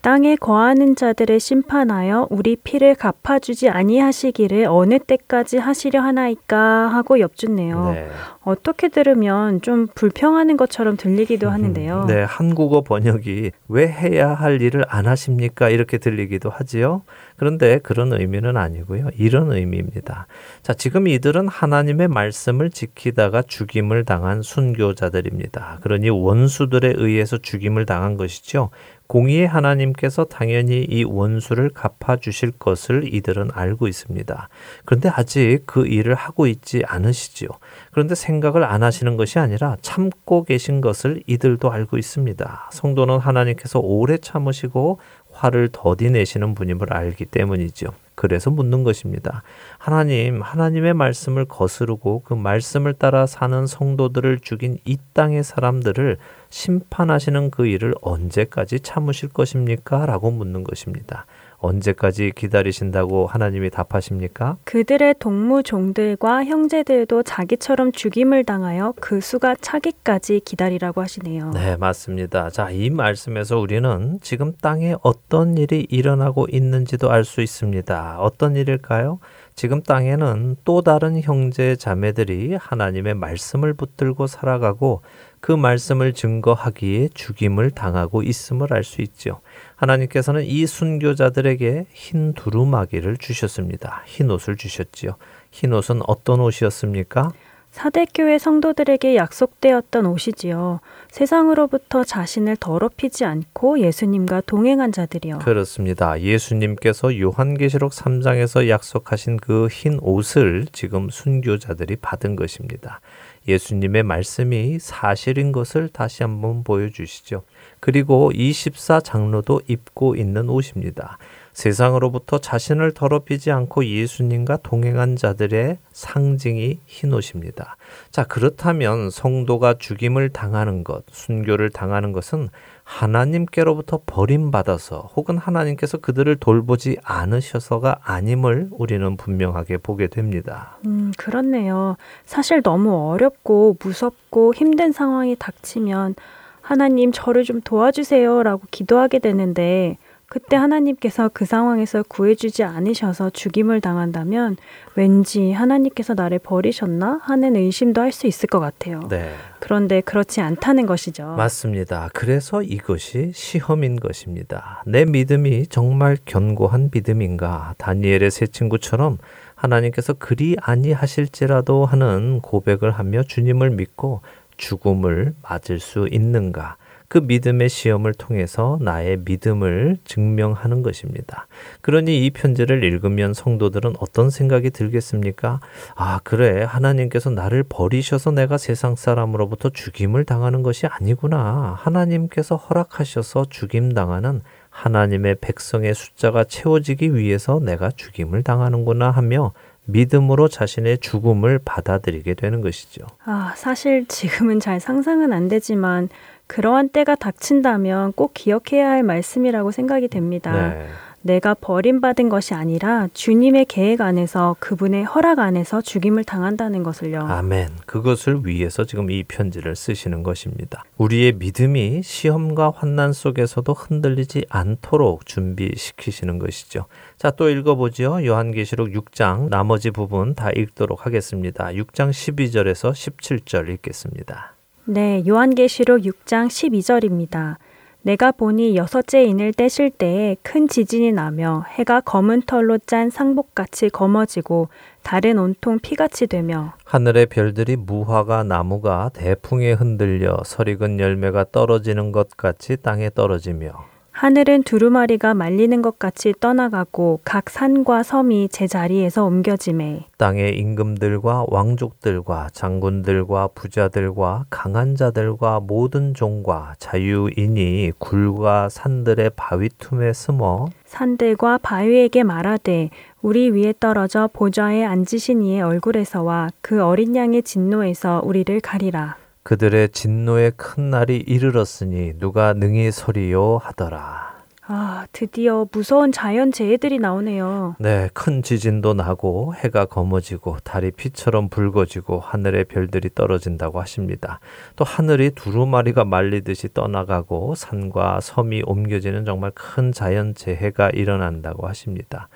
땅에 0.00 0.36
거하는 0.36 0.94
자들을 0.94 1.40
심판하여 1.40 2.28
우리 2.30 2.56
피를 2.56 2.94
갚아주지 2.94 3.68
아니하시기를 3.68 4.66
어느 4.68 4.98
때까지 4.98 5.58
하시려 5.58 6.00
하나이까 6.00 6.88
하고 6.88 7.20
엽주네요. 7.20 7.92
네. 7.92 8.08
어떻게 8.44 8.88
들으면 8.88 9.60
좀 9.60 9.86
불평하는 9.94 10.56
것처럼 10.56 10.96
들리기도 10.96 11.50
하는데요. 11.50 12.06
네, 12.06 12.22
한국어 12.22 12.80
번역이 12.80 13.50
왜 13.68 13.86
해야 13.86 14.32
할 14.32 14.62
일을 14.62 14.84
안 14.88 15.06
하십니까? 15.06 15.68
이렇게 15.68 15.98
들리기도 15.98 16.48
하지요. 16.48 17.02
그런데 17.36 17.78
그런 17.78 18.12
의미는 18.12 18.56
아니고요. 18.56 19.10
이런 19.18 19.52
의미입니다. 19.52 20.26
자, 20.62 20.72
지금 20.72 21.06
이들은 21.08 21.48
하나님의 21.48 22.08
말씀을 22.08 22.70
지키다가 22.70 23.42
죽임을 23.42 24.04
당한 24.04 24.40
순교자들입니다. 24.42 25.78
그러니 25.82 26.08
원수들에 26.08 26.94
의해서 26.96 27.36
죽임을 27.36 27.84
당한 27.84 28.16
것이죠. 28.16 28.70
공의의 29.08 29.48
하나님께서 29.48 30.24
당연히 30.24 30.84
이 30.84 31.02
원수를 31.02 31.70
갚아주실 31.70 32.52
것을 32.58 33.12
이들은 33.12 33.50
알고 33.52 33.88
있습니다. 33.88 34.48
그런데 34.84 35.08
아직 35.08 35.62
그 35.64 35.86
일을 35.86 36.14
하고 36.14 36.46
있지 36.46 36.82
않으시지요. 36.86 37.48
그런데 37.90 38.14
생각을 38.14 38.64
안 38.64 38.82
하시는 38.82 39.16
것이 39.16 39.38
아니라 39.38 39.76
참고 39.80 40.44
계신 40.44 40.82
것을 40.82 41.22
이들도 41.26 41.72
알고 41.72 41.96
있습니다. 41.96 42.68
성도는 42.70 43.18
하나님께서 43.18 43.80
오래 43.80 44.18
참으시고 44.18 45.00
화를 45.32 45.70
더디 45.72 46.10
내시는 46.10 46.54
분임을 46.54 46.92
알기 46.92 47.24
때문이죠. 47.24 47.92
그래서 48.14 48.50
묻는 48.50 48.82
것입니다. 48.82 49.42
하나님, 49.78 50.42
하나님의 50.42 50.92
말씀을 50.92 51.44
거스르고 51.44 52.22
그 52.24 52.34
말씀을 52.34 52.92
따라 52.92 53.26
사는 53.26 53.66
성도들을 53.66 54.40
죽인 54.40 54.78
이 54.84 54.98
땅의 55.14 55.44
사람들을 55.44 56.18
심판하시는 56.50 57.50
그 57.50 57.66
일을 57.66 57.94
언제까지 58.00 58.80
참으실 58.80 59.28
것입니까? 59.30 60.06
라고 60.06 60.30
묻는 60.30 60.64
것입니다. 60.64 61.26
언제까지 61.60 62.32
기다리신다고 62.36 63.26
하나님이 63.26 63.70
답하십니까? 63.70 64.56
그들의 64.62 65.16
동무 65.18 65.64
종들과 65.64 66.44
형제들도 66.44 67.24
자기처럼 67.24 67.90
죽임을 67.90 68.44
당하여 68.44 68.94
그 69.00 69.20
수가 69.20 69.56
차기까지 69.60 70.40
기다리라고 70.44 71.02
하시네요. 71.02 71.50
네, 71.50 71.76
맞습니다. 71.76 72.50
자, 72.50 72.70
이 72.70 72.90
말씀에서 72.90 73.58
우리는 73.58 74.20
지금 74.22 74.52
땅에 74.60 74.94
어떤 75.02 75.58
일이 75.58 75.84
일어나고 75.90 76.46
있는지도 76.50 77.10
알 77.10 77.24
수 77.24 77.42
있습니다. 77.42 78.20
어떤 78.20 78.54
일일까요? 78.56 79.18
지금 79.56 79.82
땅에는 79.82 80.56
또 80.64 80.82
다른 80.82 81.20
형제 81.20 81.74
자매들이 81.74 82.54
하나님의 82.54 83.14
말씀을 83.14 83.74
붙들고 83.74 84.28
살아가고 84.28 85.02
그 85.40 85.52
말씀을 85.52 86.12
증거하기에 86.14 87.10
죽임을 87.14 87.70
당하고 87.70 88.22
있음을 88.22 88.72
알 88.72 88.84
수 88.84 89.02
있죠. 89.02 89.40
하나님께서는 89.76 90.44
이 90.44 90.66
순교자들에게 90.66 91.86
흰 91.92 92.32
두루마기를 92.34 93.16
주셨습니다. 93.18 94.02
흰 94.06 94.30
옷을 94.30 94.56
주셨지요. 94.56 95.16
흰 95.50 95.72
옷은 95.72 96.00
어떤 96.06 96.40
옷이었습니까? 96.40 97.30
사대교회 97.70 98.38
성도들에게 98.38 99.14
약속되었던 99.14 100.06
옷이지요. 100.06 100.80
세상으로부터 101.10 102.02
자신을 102.02 102.56
더럽히지 102.56 103.26
않고 103.26 103.80
예수님과 103.80 104.40
동행한 104.46 104.90
자들이요. 104.90 105.40
그렇습니다. 105.40 106.18
예수님께서 106.18 107.18
요한계시록 107.20 107.92
3장에서 107.92 108.68
약속하신 108.70 109.36
그 109.36 109.68
흰 109.70 109.98
옷을 110.00 110.66
지금 110.72 111.10
순교자들이 111.10 111.96
받은 111.96 112.36
것입니다. 112.36 113.00
예수님의 113.48 114.02
말씀이 114.02 114.78
사실인 114.78 115.50
것을 115.50 115.88
다시 115.88 116.22
한번 116.22 116.62
보여주시죠. 116.62 117.42
그리고 117.80 118.30
24 118.34 119.00
장로도 119.00 119.62
입고 119.66 120.14
있는 120.16 120.48
옷입니다. 120.48 121.18
세상으로부터 121.58 122.38
자신을 122.38 122.94
더럽히지 122.94 123.50
않고 123.50 123.84
예수님과 123.84 124.58
동행한 124.58 125.16
자들의 125.16 125.78
상징이 125.92 126.78
흰 126.86 127.12
옷입니다. 127.12 127.76
자, 128.12 128.22
그렇다면 128.22 129.10
성도가 129.10 129.74
죽임을 129.78 130.28
당하는 130.28 130.84
것, 130.84 131.04
순교를 131.10 131.70
당하는 131.70 132.12
것은 132.12 132.50
하나님께로부터 132.88 134.00
버림받아서 134.06 135.10
혹은 135.14 135.36
하나님께서 135.36 135.98
그들을 135.98 136.34
돌보지 136.36 136.96
않으셔서가 137.04 137.98
아님을 138.02 138.68
우리는 138.70 139.16
분명하게 139.16 139.76
보게 139.78 140.06
됩니다. 140.06 140.78
음, 140.86 141.12
그렇네요. 141.18 141.96
사실 142.24 142.62
너무 142.62 143.10
어렵고 143.10 143.76
무섭고 143.82 144.54
힘든 144.54 144.92
상황이 144.92 145.36
닥치면 145.38 146.14
하나님 146.62 147.12
저를 147.12 147.44
좀 147.44 147.60
도와주세요라고 147.60 148.62
기도하게 148.70 149.18
되는데 149.18 149.98
그때 150.30 150.56
하나님께서 150.56 151.30
그 151.32 151.46
상황에서 151.46 152.02
구해주지 152.06 152.62
않으셔서 152.62 153.30
죽임을 153.30 153.80
당한다면 153.80 154.56
왠지 154.94 155.52
하나님께서 155.52 156.12
나를 156.14 156.38
버리셨나 156.38 157.20
하는 157.22 157.56
의심도 157.56 158.02
할 158.02 158.12
수 158.12 158.26
있을 158.26 158.48
것 158.48 158.58
같아요. 158.58 159.00
네. 159.08 159.32
그런데 159.60 160.00
그렇지 160.00 160.40
않다는 160.40 160.86
것이죠. 160.86 161.34
맞습니다. 161.36 162.08
그래서 162.14 162.62
이것이 162.62 163.30
시험인 163.32 164.00
것입니다. 164.00 164.82
내 164.86 165.04
믿음이 165.04 165.68
정말 165.68 166.16
견고한 166.24 166.90
믿음인가? 166.92 167.74
다니엘의 167.78 168.30
세 168.30 168.46
친구처럼 168.46 169.18
하나님께서 169.54 170.14
그리 170.14 170.56
아니하실지라도 170.60 171.86
하는 171.86 172.40
고백을 172.40 172.90
하며 172.90 173.22
주님을 173.22 173.70
믿고 173.70 174.20
죽음을 174.56 175.34
맞을 175.42 175.78
수 175.78 176.08
있는가? 176.10 176.76
그 177.08 177.18
믿음의 177.18 177.70
시험을 177.70 178.12
통해서 178.12 178.78
나의 178.82 179.18
믿음을 179.24 179.96
증명하는 180.04 180.82
것입니다. 180.82 181.46
그러니 181.80 182.26
이 182.26 182.30
편지를 182.30 182.84
읽으면 182.84 183.32
성도들은 183.32 183.94
어떤 183.98 184.28
생각이 184.28 184.70
들겠습니까? 184.70 185.60
아, 185.94 186.20
그래. 186.22 186.62
하나님께서 186.62 187.30
나를 187.30 187.64
버리셔서 187.66 188.30
내가 188.32 188.58
세상 188.58 188.94
사람으로부터 188.94 189.70
죽임을 189.70 190.24
당하는 190.24 190.62
것이 190.62 190.86
아니구나. 190.86 191.74
하나님께서 191.78 192.56
허락하셔서 192.56 193.46
죽임 193.48 193.94
당하는 193.94 194.42
하나님의 194.68 195.36
백성의 195.40 195.94
숫자가 195.94 196.44
채워지기 196.44 197.14
위해서 197.14 197.58
내가 197.58 197.90
죽임을 197.90 198.42
당하는구나 198.42 199.10
하며 199.10 199.52
믿음으로 199.88 200.48
자신의 200.48 200.98
죽음을 200.98 201.58
받아들이게 201.64 202.34
되는 202.34 202.60
것이죠. 202.60 203.06
아, 203.24 203.54
사실 203.56 204.06
지금은 204.06 204.60
잘 204.60 204.80
상상은 204.80 205.32
안 205.32 205.48
되지만 205.48 206.10
그러한 206.48 206.88
때가 206.88 207.14
닥친다면 207.14 208.12
꼭 208.14 208.32
기억해야 208.34 208.90
할 208.90 209.02
말씀이라고 209.04 209.70
생각이 209.70 210.08
됩니다. 210.08 210.52
네. 210.52 210.88
내가 211.20 211.54
버림받은 211.54 212.28
것이 212.28 212.54
아니라 212.54 213.08
주님의 213.12 213.66
계획 213.66 214.00
안에서 214.00 214.56
그분의 214.60 215.04
허락 215.04 215.40
안에서 215.40 215.80
죽임을 215.80 216.24
당한다는 216.24 216.82
것을요. 216.82 217.20
아멘. 217.20 217.68
그것을 217.86 218.46
위해서 218.46 218.84
지금 218.84 219.10
이 219.10 219.24
편지를 219.24 219.74
쓰시는 219.74 220.22
것입니다. 220.22 220.84
우리의 220.96 221.34
믿음이 221.34 222.02
시험과 222.02 222.72
환난 222.74 223.12
속에서도 223.12 223.72
흔들리지 223.72 224.46
않도록 224.48 225.26
준비시키시는 225.26 226.38
것이죠. 226.38 226.86
자, 227.16 227.30
또 227.30 227.50
읽어보죠. 227.50 228.24
요한계시록 228.24 228.90
6장 228.90 229.48
나머지 229.48 229.90
부분 229.90 230.34
다 230.34 230.50
읽도록 230.50 231.04
하겠습니다. 231.04 231.66
6장 231.66 232.10
12절에서 232.10 232.92
17절 232.92 233.68
읽겠습니다. 233.70 234.57
네, 234.90 235.22
요한계시록 235.28 236.00
6장 236.00 236.46
12절입니다. 236.46 237.56
내가 238.00 238.32
보니 238.32 238.74
여섯째 238.74 239.22
인을 239.22 239.52
떼실 239.52 239.90
때에 239.90 240.36
큰 240.42 240.66
지진이 240.66 241.12
나며 241.12 241.66
해가 241.68 242.00
검은 242.00 242.44
털로 242.46 242.78
짠 242.78 243.10
상복같이 243.10 243.90
검어지고 243.90 244.70
달은 245.02 245.38
온통 245.38 245.80
피같이 245.80 246.26
되며 246.26 246.72
하늘의 246.86 247.26
별들이 247.26 247.76
무화과 247.76 248.44
나무가 248.44 249.10
대풍에 249.12 249.72
흔들려 249.72 250.38
설익은 250.46 251.00
열매가 251.00 251.52
떨어지는 251.52 252.10
것 252.10 252.30
같이 252.38 252.78
땅에 252.78 253.10
떨어지며 253.10 253.97
하늘은 254.18 254.64
두루마리가 254.64 255.32
말리는 255.34 255.80
것 255.80 256.00
같이 256.00 256.34
떠나가고 256.40 257.20
각 257.22 257.48
산과 257.48 258.02
섬이 258.02 258.48
제 258.50 258.66
자리에서 258.66 259.24
옮겨짐에 259.24 260.06
땅의 260.16 260.58
임금들과 260.58 261.46
왕족들과 261.46 262.48
장군들과 262.52 263.50
부자들과 263.54 264.46
강한 264.50 264.96
자들과 264.96 265.60
모든 265.60 266.14
종과 266.14 266.74
자유인이 266.80 267.92
굴과 267.98 268.70
산들의 268.70 269.30
바위 269.36 269.68
틈에 269.78 270.12
숨어 270.12 270.66
산들과 270.86 271.58
바위에게 271.58 272.24
말하되 272.24 272.90
우리 273.22 273.50
위에 273.50 273.72
떨어져 273.78 274.28
보좌에 274.32 274.84
앉으신 274.84 275.42
이의 275.42 275.62
얼굴에서와 275.62 276.48
그 276.60 276.82
어린 276.82 277.14
양의 277.14 277.44
진노에서 277.44 278.22
우리를 278.24 278.58
가리라. 278.62 279.27
그들의 279.48 279.88
진노의 279.92 280.52
큰 280.58 280.90
날이 280.90 281.16
이르렀으니 281.16 282.18
누가 282.18 282.52
능히 282.52 282.90
서리요 282.90 283.56
하더라. 283.62 284.36
아, 284.66 285.06
드디어 285.12 285.66
무서운 285.72 286.12
자연 286.12 286.52
재해들이 286.52 286.98
나오네요. 286.98 287.76
네, 287.78 288.10
큰 288.12 288.42
지진도 288.42 288.92
나고 288.92 289.54
해가 289.54 289.86
검어지고 289.86 290.58
달이 290.64 290.90
피처럼 290.90 291.48
붉어지고 291.48 292.20
하늘의 292.20 292.64
별들이 292.64 293.08
떨어진다고 293.14 293.80
하십니다. 293.80 294.40
또 294.76 294.84
하늘이 294.84 295.30
두루마리가 295.30 296.04
말리듯이 296.04 296.74
떠나가고 296.74 297.54
산과 297.54 298.20
섬이 298.20 298.64
옮겨지는 298.66 299.24
정말 299.24 299.50
큰 299.54 299.92
자연 299.92 300.34
재해가 300.34 300.90
일어난다고 300.90 301.66
하십니다. 301.66 302.28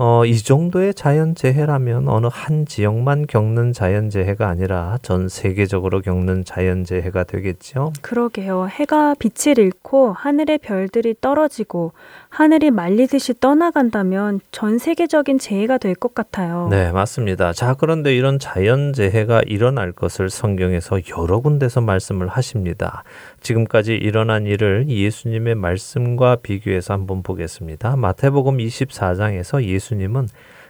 어, 0.00 0.24
이 0.24 0.38
정도의 0.38 0.94
자연재해라면 0.94 2.08
어느 2.08 2.28
한 2.30 2.66
지역만 2.66 3.26
겪는 3.26 3.72
자연재해가 3.72 4.46
아니라 4.46 4.96
전 5.02 5.28
세계적으로 5.28 6.02
겪는 6.02 6.44
자연재해가 6.44 7.24
되겠죠? 7.24 7.92
그러게요. 8.00 8.68
해가 8.68 9.16
빛을 9.18 9.58
잃고 9.58 10.12
하늘의 10.12 10.58
별들이 10.58 11.16
떨어지고 11.20 11.94
하늘이 12.30 12.70
말리듯이 12.70 13.34
떠나간다면 13.40 14.40
전 14.52 14.78
세계적인 14.78 15.38
재해가 15.38 15.78
될 15.78 15.94
것 15.94 16.14
같아요. 16.14 16.68
네, 16.70 16.92
맞습니다. 16.92 17.52
자, 17.52 17.74
그런데 17.74 18.14
이런 18.14 18.38
자연 18.38 18.92
재해가 18.92 19.42
일어날 19.46 19.92
것을 19.92 20.30
성경에서 20.30 21.00
여러 21.18 21.40
군데서 21.40 21.80
말씀을 21.80 22.28
하십니다. 22.28 23.02
지금까지 23.40 23.94
일어난 23.94 24.46
일을 24.46 24.88
예수님의 24.88 25.56
말씀과 25.56 26.36
비교해서 26.36 26.94
한번 26.94 27.22
보겠습니다. 27.22 27.96
마태복음 27.96 28.58
24장에서 28.58 29.64
예수님은 29.64 30.28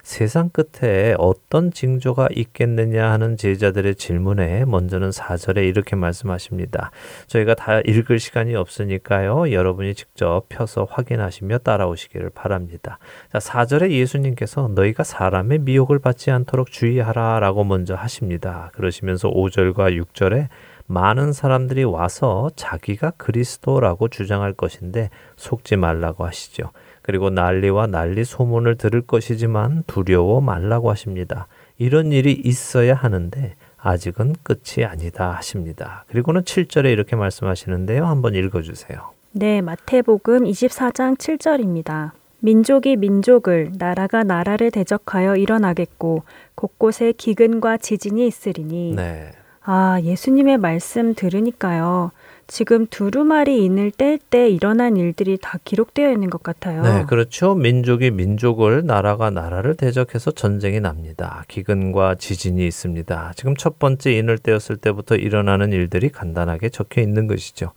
세상 0.09 0.48
끝에 0.48 1.14
어떤 1.18 1.70
징조가 1.70 2.28
있겠느냐 2.34 3.11
하는 3.11 3.36
제자들의 3.36 3.96
질문에 3.96 4.64
먼저는 4.64 5.11
4절에 5.11 5.68
이렇게 5.68 5.96
말씀하십니다. 5.96 6.92
저희가 7.26 7.54
다 7.54 7.80
읽을 7.80 8.18
시간이 8.18 8.54
없으니까요. 8.54 9.52
여러분이 9.52 9.94
직접 9.94 10.46
펴서 10.48 10.88
확인하시며 10.90 11.59
따라오시기를 11.59 12.30
바랍니다. 12.30 12.98
자, 13.30 13.38
4절에 13.38 13.90
예수님께서 13.90 14.68
너희가 14.74 15.04
사람의 15.04 15.59
미혹을 15.59 15.98
받지 15.98 16.30
않도록 16.30 16.70
주의하라 16.70 17.40
라고 17.40 17.64
먼저 17.64 17.94
하십니다. 17.94 18.70
그러시면서 18.72 19.30
5절과 19.30 20.02
6절에 20.02 20.48
많은 20.86 21.34
사람들이 21.34 21.84
와서 21.84 22.48
자기가 22.56 23.11
그리스도라고 23.18 24.09
주장할 24.09 24.54
것인데 24.54 25.11
속지 25.36 25.76
말라고 25.76 26.24
하시죠. 26.24 26.70
그리고 27.09 27.30
난리와 27.30 27.86
난리 27.86 28.22
소문을 28.22 28.76
들을 28.76 29.00
것이지만 29.00 29.82
두려워 29.86 30.42
말라고 30.42 30.90
하십니다. 30.90 31.46
이런 31.78 32.12
일이 32.12 32.32
있어야 32.32 32.92
하는데 32.92 33.54
아직은 33.78 34.34
끝이 34.42 34.84
아니다 34.84 35.30
하십니다. 35.30 36.04
그리고는 36.09 36.42
7절에 36.42 36.92
이렇게 36.92 37.16
말씀하시는데요. 37.16 38.04
한번 38.04 38.34
읽어 38.34 38.61
주세요. 38.61 39.12
네, 39.32 39.62
마태복음 39.62 40.44
24장 40.44 41.16
7절입니다. 41.16 42.11
민족이 42.40 42.96
민족을, 42.96 43.72
나라가 43.78 44.22
나라를 44.22 44.70
대적하여 44.70 45.36
일어나겠고 45.36 46.24
곳곳에 46.54 47.12
기근과 47.12 47.78
지진이 47.78 48.26
있으리니 48.26 48.96
네. 48.96 49.32
아, 49.62 49.98
예수님의 50.02 50.59
말씀 50.59 51.14
들으니까요. 51.14 52.11
지금 52.49 52.86
두루마리 52.86 53.62
인을 53.64 53.90
뗄 53.90 54.18
때 54.18 54.49
일어난 54.49 54.96
일들이 54.96 55.36
다 55.40 55.59
기록되어 55.64 56.11
있는 56.11 56.30
것 56.30 56.42
같아요. 56.42 56.82
네, 56.82 57.05
그렇죠. 57.05 57.55
민족이 57.55 58.11
민족을, 58.11 58.84
나라가 58.86 59.28
나라를 59.30 59.74
대적해서 59.76 60.30
전쟁이 60.30 60.80
납니다. 60.80 61.44
기근과 61.49 62.14
지진이 62.14 62.66
있습니다. 62.66 63.32
지금 63.36 63.55
첫 63.55 63.78
번째 63.78 64.12
인을 64.12 64.38
떼었을 64.38 64.78
때부터 64.78 65.16
일어나는 65.16 65.72
일들이 65.72 66.09
간단하게 66.09 66.70
적혀 66.70 67.03
있는 67.03 67.26
것이죠. 67.26 67.72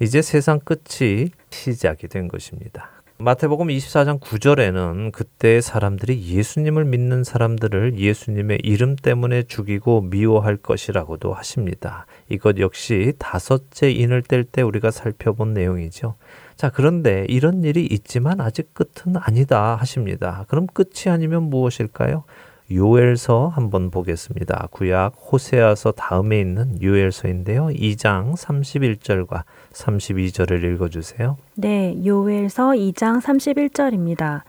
이제 0.00 0.20
세상 0.22 0.58
끝이 0.58 1.30
시작이 1.50 2.08
된 2.08 2.26
것입니다. 2.26 2.95
마태복음 3.18 3.68
24장 3.68 4.20
9절에는 4.20 5.10
그때 5.10 5.62
사람들이 5.62 6.22
예수님을 6.26 6.84
믿는 6.84 7.24
사람들을 7.24 7.98
예수님의 7.98 8.58
이름 8.62 8.94
때문에 8.94 9.44
죽이고 9.44 10.02
미워할 10.02 10.58
것이라고도 10.58 11.32
하십니다. 11.32 12.04
이것 12.28 12.58
역시 12.58 13.14
다섯째 13.18 13.90
인을 13.90 14.20
뗄 14.20 14.44
때 14.44 14.60
우리가 14.60 14.90
살펴본 14.90 15.54
내용이죠. 15.54 16.16
자, 16.56 16.68
그런데 16.68 17.24
이런 17.30 17.64
일이 17.64 17.86
있지만 17.86 18.42
아직 18.42 18.74
끝은 18.74 19.16
아니다 19.16 19.76
하십니다. 19.76 20.44
그럼 20.48 20.66
끝이 20.66 21.08
아니면 21.10 21.44
무엇일까요? 21.44 22.24
요엘서 22.70 23.48
한번 23.54 23.90
보겠습니다. 23.90 24.68
구약 24.70 25.14
호세아서 25.14 25.92
다음에 25.92 26.40
있는 26.40 26.82
요엘서인데요. 26.82 27.66
2장 27.68 28.34
31절과 28.34 29.42
32절을 29.72 30.74
읽어 30.74 30.88
주세요. 30.88 31.36
네, 31.54 31.96
요엘서 32.04 32.70
2장 32.70 33.20
31절입니다. 33.20 34.42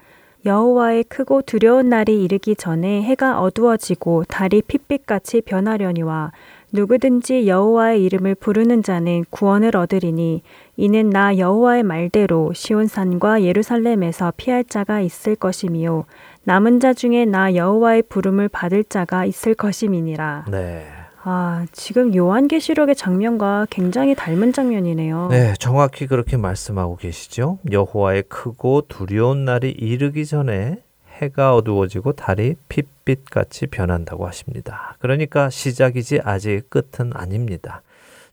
여호와의 0.45 1.03
크고 1.05 1.41
두려운 1.41 1.89
날이 1.89 2.23
이르기 2.23 2.55
전에 2.55 3.01
해가 3.03 3.41
어두워지고 3.41 4.23
달이 4.25 4.61
핏빛같이 4.61 5.41
변하려니와 5.41 6.31
누구든지 6.71 7.47
여호와의 7.47 8.03
이름을 8.03 8.35
부르는 8.35 8.83
자는 8.83 9.25
구원을 9.29 9.75
얻으리니 9.75 10.43
이는 10.77 11.09
나 11.09 11.37
여호와의 11.37 11.83
말대로 11.83 12.53
시온산과 12.53 13.43
예루살렘에서 13.43 14.31
피할 14.37 14.63
자가 14.63 15.01
있을 15.01 15.35
것이미요 15.35 16.05
남은 16.47 16.79
자 16.79 16.93
중에 16.93 17.25
나 17.25 17.55
여호와의 17.55 18.03
부름을 18.03 18.47
받을 18.47 18.85
자가 18.85 19.25
있을 19.25 19.53
것임이니라. 19.53 20.45
네. 20.49 20.87
아, 21.23 21.65
지금 21.73 22.15
요한계시록의 22.15 22.95
장면과 22.95 23.67
굉장히 23.69 24.15
닮은 24.15 24.53
장면이네요. 24.53 25.27
네, 25.29 25.53
정확히 25.59 26.07
그렇게 26.07 26.37
말씀하고 26.37 26.95
계시죠. 26.95 27.59
여호와의 27.69 28.23
크고 28.29 28.83
두려운 28.87 29.43
날이 29.43 29.71
이르기 29.71 30.25
전에 30.25 30.77
해가 31.17 31.53
어두워지고 31.53 32.13
달이 32.13 32.55
핏빛같이 32.69 33.67
변한다고 33.67 34.25
하십니다. 34.25 34.95
그러니까 34.99 35.49
시작이지 35.49 36.21
아직 36.23 36.69
끝은 36.69 37.11
아닙니다. 37.13 37.81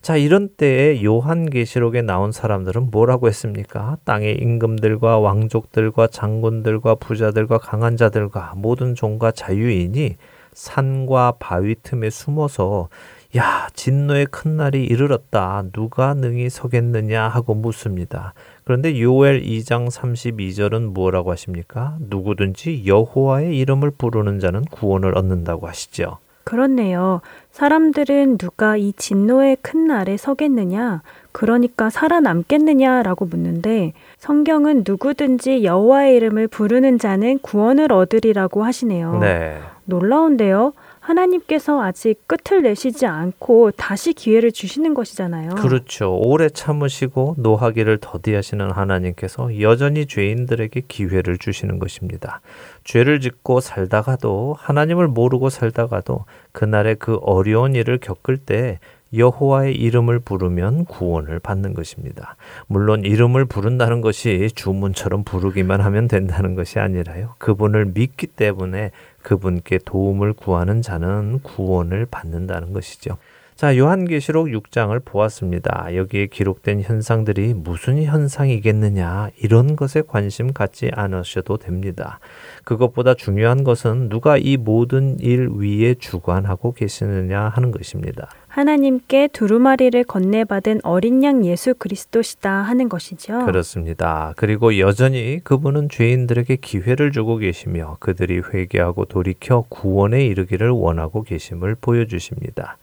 자, 0.04 0.18
이런 0.18 0.50
때에 0.50 1.02
요한계시록에 1.02 2.02
나온 2.02 2.30
사람들은 2.30 2.90
뭐라고 2.90 3.26
했습니까? 3.26 3.96
땅의 4.04 4.36
임금들과 4.36 5.18
왕족들과 5.18 6.08
장군들과 6.08 6.96
부자들과 6.96 7.56
강한 7.56 7.96
자들과 7.96 8.52
모든 8.54 8.94
종과 8.94 9.30
자유인이 9.30 10.16
산과 10.52 11.36
바위 11.38 11.74
틈에 11.82 12.10
숨어서 12.10 12.90
야, 13.38 13.68
진노의 13.72 14.26
큰 14.26 14.58
날이 14.58 14.84
이르렀다. 14.84 15.64
누가 15.72 16.12
능히 16.12 16.50
서겠느냐 16.50 17.26
하고 17.26 17.54
묻습니다. 17.54 18.34
그런데 18.64 19.00
요엘 19.00 19.40
2장 19.42 19.90
32절은 19.90 20.92
뭐라고 20.92 21.30
하십니까? 21.30 21.96
누구든지 22.00 22.84
여호와의 22.84 23.56
이름을 23.56 23.92
부르는 23.92 24.38
자는 24.38 24.66
구원을 24.66 25.16
얻는다고 25.16 25.66
하시죠. 25.66 26.18
그렇네요. 26.44 27.22
사람들은 27.54 28.36
누가 28.38 28.76
이 28.76 28.92
진노의 28.94 29.58
큰 29.62 29.86
날에 29.86 30.16
서겠느냐, 30.16 31.02
그러니까 31.30 31.88
살아남겠느냐라고 31.88 33.26
묻는데 33.26 33.92
성경은 34.18 34.82
누구든지 34.84 35.62
여호와의 35.62 36.16
이름을 36.16 36.48
부르는 36.48 36.98
자는 36.98 37.38
구원을 37.38 37.92
얻으리라고 37.92 38.64
하시네요. 38.64 39.18
네. 39.20 39.60
놀라운데요. 39.84 40.72
하나님께서 41.04 41.82
아직 41.82 42.26
끝을 42.26 42.62
내시지 42.62 43.04
않고 43.04 43.72
다시 43.72 44.14
기회를 44.14 44.52
주시는 44.52 44.94
것이잖아요. 44.94 45.50
그렇죠. 45.56 46.16
오래 46.16 46.48
참으시고 46.48 47.34
노하기를 47.38 47.98
더디하시는 48.00 48.70
하나님께서 48.70 49.60
여전히 49.60 50.06
죄인들에게 50.06 50.82
기회를 50.88 51.36
주시는 51.36 51.78
것입니다. 51.78 52.40
죄를 52.84 53.20
짓고 53.20 53.60
살다가도 53.60 54.56
하나님을 54.58 55.08
모르고 55.08 55.50
살다가도 55.50 56.24
그날의 56.52 56.96
그 56.96 57.16
어려운 57.16 57.74
일을 57.74 57.98
겪을 57.98 58.38
때 58.38 58.78
여호와의 59.16 59.74
이름을 59.76 60.20
부르면 60.20 60.86
구원을 60.86 61.38
받는 61.40 61.74
것입니다. 61.74 62.36
물론 62.66 63.04
이름을 63.04 63.44
부른다는 63.44 64.00
것이 64.00 64.50
주문처럼 64.54 65.24
부르기만 65.24 65.80
하면 65.80 66.08
된다는 66.08 66.54
것이 66.54 66.78
아니라요. 66.78 67.34
그분을 67.38 67.92
믿기 67.94 68.26
때문에 68.26 68.90
그분께 69.22 69.78
도움을 69.84 70.32
구하는 70.32 70.82
자는 70.82 71.40
구원을 71.40 72.06
받는다는 72.10 72.72
것이죠. 72.72 73.16
자, 73.56 73.76
요한계시록 73.76 74.48
6장을 74.48 75.00
보았습니다. 75.04 75.94
여기에 75.94 76.26
기록된 76.26 76.82
현상들이 76.82 77.54
무슨 77.54 78.02
현상이겠느냐, 78.02 79.30
이런 79.40 79.76
것에 79.76 80.02
관심 80.04 80.52
갖지 80.52 80.90
않으셔도 80.92 81.58
됩니다. 81.58 82.18
그것보다 82.64 83.14
중요한 83.14 83.62
것은 83.62 84.08
누가 84.08 84.36
이 84.38 84.56
모든 84.56 85.20
일 85.20 85.50
위에 85.54 85.94
주관하고 85.94 86.72
계시느냐 86.72 87.42
하는 87.42 87.70
것입니다. 87.70 88.28
하나님께 88.54 89.30
두루마리를 89.32 90.04
건네받은 90.04 90.82
어린 90.84 91.24
양 91.24 91.44
예수 91.44 91.74
그리스도시다 91.74 92.52
하는 92.52 92.88
것이죠. 92.88 93.46
그렇습니다. 93.46 94.32
그리고 94.36 94.78
여전히 94.78 95.40
그분은 95.42 95.88
죄인들에게 95.88 96.54
기회를 96.56 97.10
주고 97.10 97.38
계시며 97.38 97.96
그들이 97.98 98.42
회개하고 98.52 99.06
돌이켜 99.06 99.64
구원에 99.68 100.24
이르기를 100.26 100.70
원하고 100.70 101.24
계심을 101.24 101.74
보여주십니다. 101.80 102.78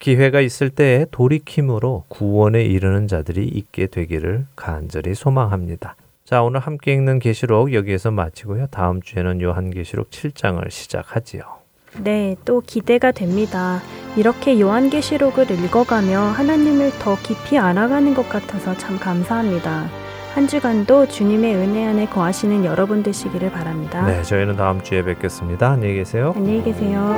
기회가 0.00 0.40
있을 0.40 0.68
때 0.68 1.06
돌이킴으로 1.12 2.06
구원에 2.08 2.64
이르는 2.64 3.06
자들이 3.06 3.46
있게 3.46 3.86
되기를 3.86 4.46
간절히 4.56 5.14
소망합니다. 5.14 5.94
자, 6.24 6.42
오늘 6.42 6.58
함께 6.58 6.92
읽는 6.94 7.20
계시록 7.20 7.72
여기에서 7.72 8.10
마치고요. 8.10 8.66
다음 8.72 9.00
주에는 9.00 9.42
요한계시록 9.42 10.10
7장을 10.10 10.68
시작하지요. 10.68 11.57
네, 12.02 12.36
또 12.44 12.62
기대가 12.64 13.12
됩니다. 13.12 13.80
이렇게 14.16 14.60
요한계시록을 14.60 15.50
읽어가며 15.50 16.20
하나님을 16.20 16.92
더 16.98 17.16
깊이 17.22 17.58
알아가는 17.58 18.14
것 18.14 18.28
같아서 18.28 18.76
참 18.76 18.98
감사합니다. 18.98 19.88
한 20.34 20.46
주간도 20.46 21.08
주님의 21.08 21.54
은혜 21.56 21.86
안에 21.86 22.06
거하시는 22.06 22.64
여러분 22.64 23.02
되시기를 23.02 23.50
바랍니다. 23.50 24.06
네, 24.06 24.22
저희는 24.22 24.56
다음 24.56 24.82
주에 24.82 25.02
뵙겠습니다. 25.02 25.70
안녕히 25.70 25.94
계세요. 25.94 26.32
안녕히 26.36 26.62
계세요. 26.62 27.16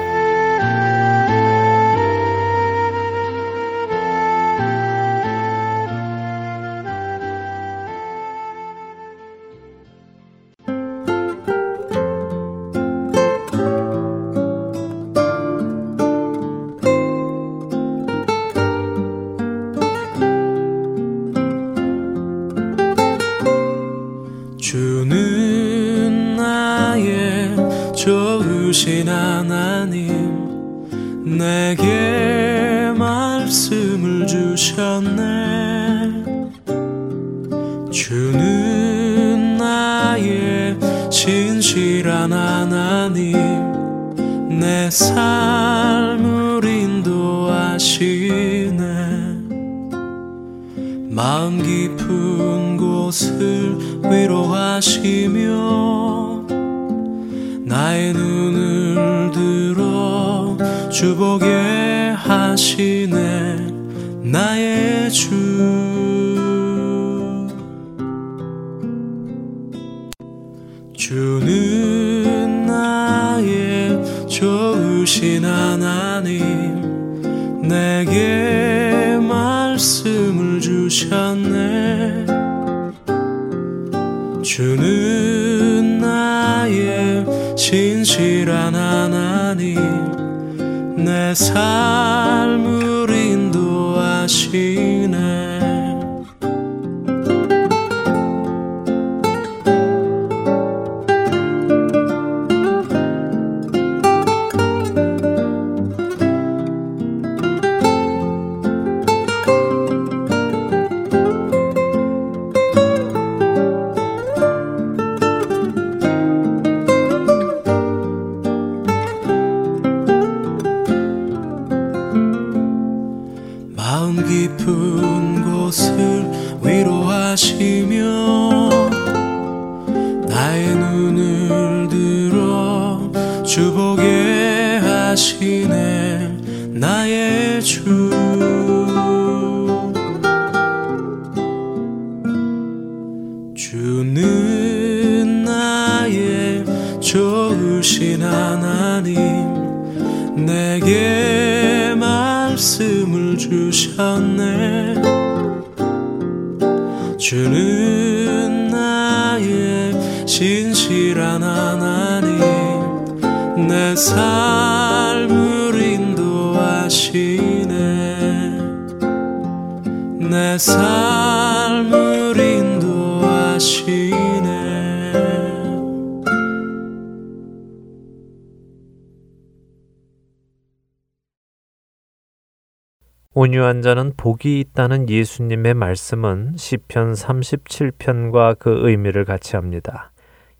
온유한 183.70 183.82
자는 183.82 184.12
복이 184.16 184.58
있다는 184.58 185.08
예수님의 185.08 185.74
말씀은 185.74 186.54
시편 186.56 187.12
37편과 187.12 188.58
그 188.58 188.80
의미를 188.88 189.24
같이 189.24 189.54
합니다. 189.54 190.10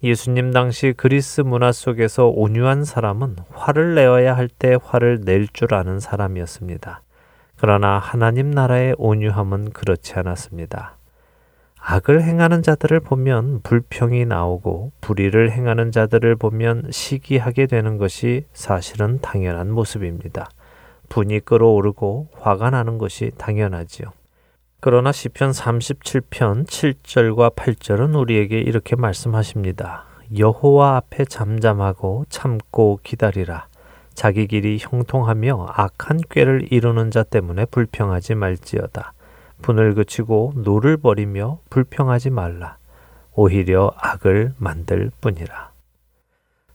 예수님 0.04 0.52
당시 0.52 0.94
그리스 0.96 1.40
문화 1.40 1.72
속에서 1.72 2.28
온유한 2.28 2.84
사람은 2.84 3.34
화를 3.52 3.96
내어야 3.96 4.36
할 4.36 4.48
때 4.48 4.78
화를 4.80 5.22
낼 5.24 5.48
줄 5.52 5.74
아는 5.74 5.98
사람이었습니다. 5.98 7.02
그러나 7.56 7.98
하나님 7.98 8.52
나라의 8.52 8.94
온유함은 8.96 9.70
그렇지 9.70 10.14
않았습니다. 10.14 10.96
악을 11.80 12.22
행하는 12.22 12.62
자들을 12.62 13.00
보면 13.00 13.62
불평이 13.62 14.24
나오고 14.24 14.92
불의를 15.00 15.50
행하는 15.50 15.90
자들을 15.90 16.36
보면 16.36 16.84
시기하게 16.92 17.66
되는 17.66 17.98
것이 17.98 18.44
사실은 18.52 19.18
당연한 19.20 19.72
모습입니다. 19.72 20.48
분이 21.10 21.40
끓어오르고 21.40 22.28
화가 22.38 22.70
나는 22.70 22.96
것이 22.96 23.32
당연하지요. 23.36 24.12
그러나 24.80 25.12
시편 25.12 25.50
37편 25.50 26.66
7절과 26.66 27.54
8절은 27.54 28.18
우리에게 28.18 28.58
이렇게 28.60 28.96
말씀하십니다. 28.96 30.06
여호와 30.38 30.96
앞에 30.96 31.26
잠잠하고 31.26 32.24
참고 32.30 32.98
기다리라. 33.02 33.66
자기 34.14 34.46
길이 34.46 34.78
형통하며 34.80 35.72
악한 35.76 36.20
꾀를 36.30 36.72
이루는 36.72 37.10
자 37.10 37.22
때문에 37.24 37.66
불평하지 37.66 38.36
말지어다. 38.36 39.12
분을 39.60 39.94
그치고 39.94 40.52
노를 40.56 40.96
버리며 40.96 41.58
불평하지 41.68 42.30
말라. 42.30 42.78
오히려 43.32 43.92
악을 43.98 44.54
만들 44.56 45.10
뿐이라. 45.20 45.69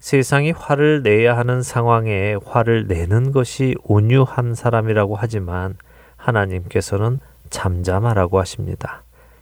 세상이 0.05 0.51
화를 0.51 1.01
내야 1.01 1.35
하는 1.35 1.63
상황에 1.63 2.35
화를 2.45 2.85
내는 2.85 3.31
것이 3.31 3.73
온유한 3.81 4.53
사람이라고 4.53 5.15
하지만 5.15 5.77
하나님께서는 6.15 7.19
잠잠하라고 7.49 8.39
하십니다. 8.39 9.01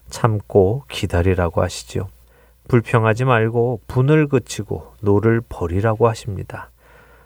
참고 0.10 0.86
기다리라고 0.88 1.62
하시지요. 1.62 2.08
불평하지 2.70 3.26
말고 3.26 3.82
분을 3.88 4.30
그치고 4.30 4.94
노를 5.02 5.42
버리라고 5.50 6.08
하십니다. 6.08 6.70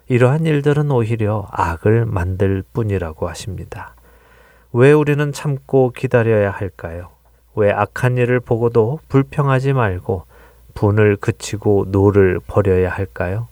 이러한 0.08 0.44
일들은 0.44 0.90
오히려 0.90 1.46
악을 1.52 2.06
만들 2.06 2.64
뿐이라고 2.72 3.28
하십니다. 3.28 3.94
왜 4.72 4.90
우리는 4.90 5.30
참고 5.32 5.92
기다려야 5.92 6.50
할까요? 6.50 7.10
왜 7.54 7.70
악한 7.70 8.16
일을 8.16 8.40
보고도 8.40 8.98
불평하지 9.08 9.74
말고 9.74 10.24
분을 10.78 11.16
그치고 11.16 11.86
노를 11.88 12.38
버려야 12.46 12.88
할까요? 12.88 13.48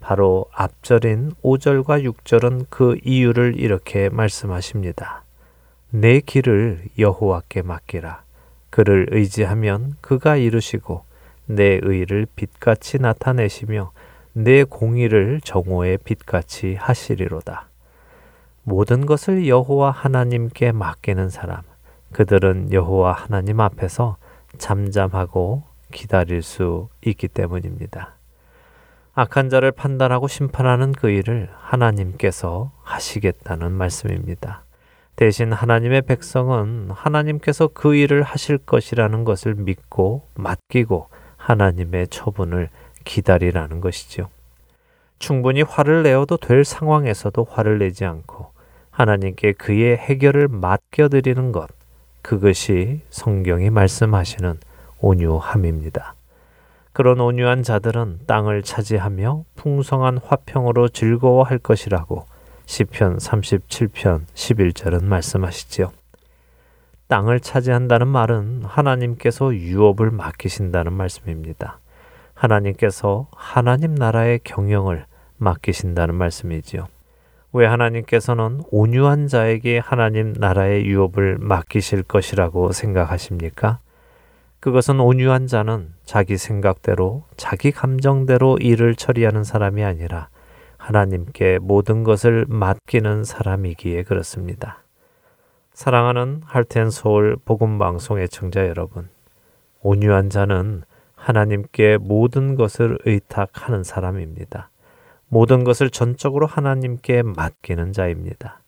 바로 0.00 0.46
앞절인 0.54 1.32
5절과 1.42 2.10
6절은 2.10 2.66
그 2.70 2.96
이유를 3.04 3.60
이렇게 3.60 4.08
말씀하십니다. 4.08 5.22
네 5.90 6.20
길을 6.20 6.84
여호와께 6.98 7.60
맡기라. 7.60 8.22
그를 8.70 9.06
의지하면 9.10 9.96
그가 10.00 10.36
이루시고 10.36 11.02
네 11.44 11.78
의를 11.82 12.26
빛같이 12.34 13.00
나타내시며 13.00 13.92
네 14.32 14.64
공의를 14.64 15.42
정오의 15.44 15.98
빛같이 16.04 16.76
하시리로다. 16.76 17.68
모든 18.62 19.04
것을 19.04 19.46
여호와 19.46 19.90
하나님께 19.90 20.72
맡기는 20.72 21.28
사람, 21.28 21.60
그들은 22.12 22.72
여호와 22.72 23.12
하나님 23.12 23.60
앞에서 23.60 24.16
잠잠하고 24.56 25.75
기다릴 25.96 26.42
수 26.42 26.88
있기 27.04 27.26
때문입니다. 27.26 28.16
악한 29.14 29.48
자를 29.48 29.72
판단하고 29.72 30.28
심판하는 30.28 30.92
그 30.92 31.08
일을 31.08 31.48
하나님께서 31.56 32.70
하시겠다는 32.82 33.72
말씀입니다. 33.72 34.62
대신 35.16 35.54
하나님의 35.54 36.02
백성은 36.02 36.90
하나님께서 36.90 37.68
그 37.68 37.94
일을 37.94 38.22
하실 38.22 38.58
것이라는 38.58 39.24
것을 39.24 39.54
믿고 39.54 40.28
맡기고 40.34 41.08
하나님의 41.38 42.08
처분을 42.08 42.68
기다리라는 43.04 43.80
것이지요. 43.80 44.28
충분히 45.18 45.62
화를 45.62 46.02
내어도 46.02 46.36
될 46.36 46.66
상황에서도 46.66 47.46
화를 47.50 47.78
내지 47.78 48.04
않고 48.04 48.50
하나님께 48.90 49.52
그의 49.52 49.96
해결을 49.96 50.48
맡겨드리는 50.48 51.52
것, 51.52 51.70
그것이 52.20 53.00
성경이 53.08 53.70
말씀하시는 53.70 54.58
온유함입니다. 55.00 56.14
그런 56.92 57.20
온유한 57.20 57.62
자들은 57.62 58.20
땅을 58.26 58.62
차지하며 58.62 59.44
풍성한 59.54 60.18
화평으로 60.18 60.88
즐거워할 60.88 61.58
것이라고 61.58 62.24
시편 62.64 63.18
37편 63.18 64.26
11절은 64.34 65.04
말씀하시지요. 65.04 65.92
땅을 67.08 67.40
차지한다는 67.40 68.08
말은 68.08 68.62
하나님께서 68.64 69.54
유업을 69.54 70.10
맡기신다는 70.10 70.92
말씀입니다. 70.92 71.78
하나님께서 72.34 73.28
하나님 73.34 73.94
나라의 73.94 74.40
경영을 74.42 75.06
맡기신다는 75.38 76.14
말씀이지요. 76.14 76.88
왜 77.52 77.66
하나님께서는 77.66 78.62
온유한 78.70 79.28
자에게 79.28 79.78
하나님 79.78 80.32
나라의 80.32 80.84
유업을 80.86 81.38
맡기실 81.38 82.02
것이라고 82.02 82.72
생각하십니까? 82.72 83.78
그것은 84.60 85.00
온유한 85.00 85.46
자는 85.46 85.92
자기 86.04 86.36
생각대로, 86.36 87.24
자기 87.36 87.70
감정대로 87.70 88.56
일을 88.58 88.94
처리하는 88.94 89.44
사람이 89.44 89.84
아니라 89.84 90.28
하나님께 90.78 91.58
모든 91.60 92.04
것을 92.04 92.46
맡기는 92.48 93.24
사람이기에 93.24 94.02
그렇습니다. 94.04 94.82
사랑하는 95.72 96.42
할텐 96.44 96.90
서울 96.90 97.36
복음 97.44 97.78
방송의 97.78 98.28
청자 98.28 98.66
여러분, 98.66 99.08
온유한 99.82 100.30
자는 100.30 100.82
하나님께 101.14 101.98
모든 101.98 102.54
것을 102.54 102.98
의탁하는 103.04 103.82
사람입니다. 103.84 104.70
모든 105.28 105.64
것을 105.64 105.90
전적으로 105.90 106.46
하나님께 106.46 107.22
맡기는 107.22 107.92
자입니다. 107.92 108.60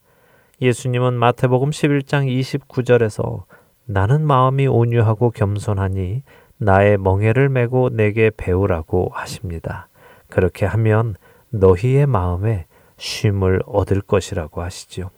예수님은 0.60 1.14
마태복음 1.14 1.70
11장 1.70 2.28
29절에서 2.28 3.44
나는 3.90 4.26
마음이 4.26 4.66
온유하고 4.66 5.30
겸손하니 5.30 6.22
나의 6.58 6.98
멍에를 6.98 7.48
메고 7.48 7.88
내게 7.88 8.30
배우라고 8.36 9.10
하십니다. 9.14 9.88
그렇게 10.28 10.66
하면 10.66 11.14
너희의 11.48 12.06
마음에 12.06 12.66
쉼을 12.98 13.60
얻을 13.64 14.02
것이라고 14.02 14.60
하시지요. 14.60 15.08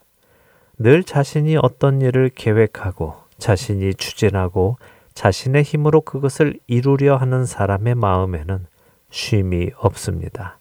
늘 0.79 1.03
자신이 1.03 1.57
어떤 1.57 2.01
일을 2.01 2.31
계획하고 2.33 3.17
자신이 3.39 3.95
추진하고 3.95 4.77
자신의 5.15 5.65
힘으로 5.65 6.03
그것을 6.03 6.61
이루려 6.69 7.17
하는 7.17 7.47
사람의 7.47 7.97
마음에는 7.97 8.67
쉼이 9.11 9.73
없습니다. 9.79 10.59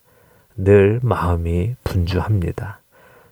늘 0.57 0.99
마음이 1.03 1.75
분주합니다. 1.83 2.79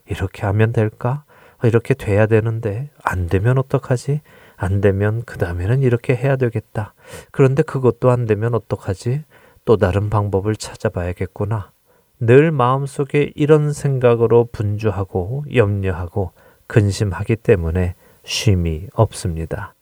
이렇게 0.05 0.45
하면 0.45 0.71
될까? 0.71 1.23
이렇게 1.63 1.95
돼야 1.95 2.27
되는데 2.27 2.91
안 3.03 3.25
되면 3.25 3.57
어떡하지? 3.57 4.21
안 4.57 4.81
되면 4.81 5.23
그 5.25 5.37
다음에는 5.37 5.83
이렇게 5.83 6.15
해야 6.15 6.35
되겠다. 6.35 6.93
그런데 7.31 7.61
그것도 7.61 8.09
안 8.09 8.25
되면 8.25 8.55
어떡하지? 8.55 9.23
또 9.63 9.77
다른 9.77 10.09
방법을 10.09 10.55
찾아봐야겠구나. 10.55 11.71
늘 12.19 12.51
마음속에 12.51 13.31
이런 13.35 13.71
생각으로 13.71 14.49
분주하고 14.51 15.45
염려하고 15.53 16.31
근심하기 16.65 17.37
때문에 17.37 17.93
쉼이 18.23 18.87
없습니다. 18.93 19.75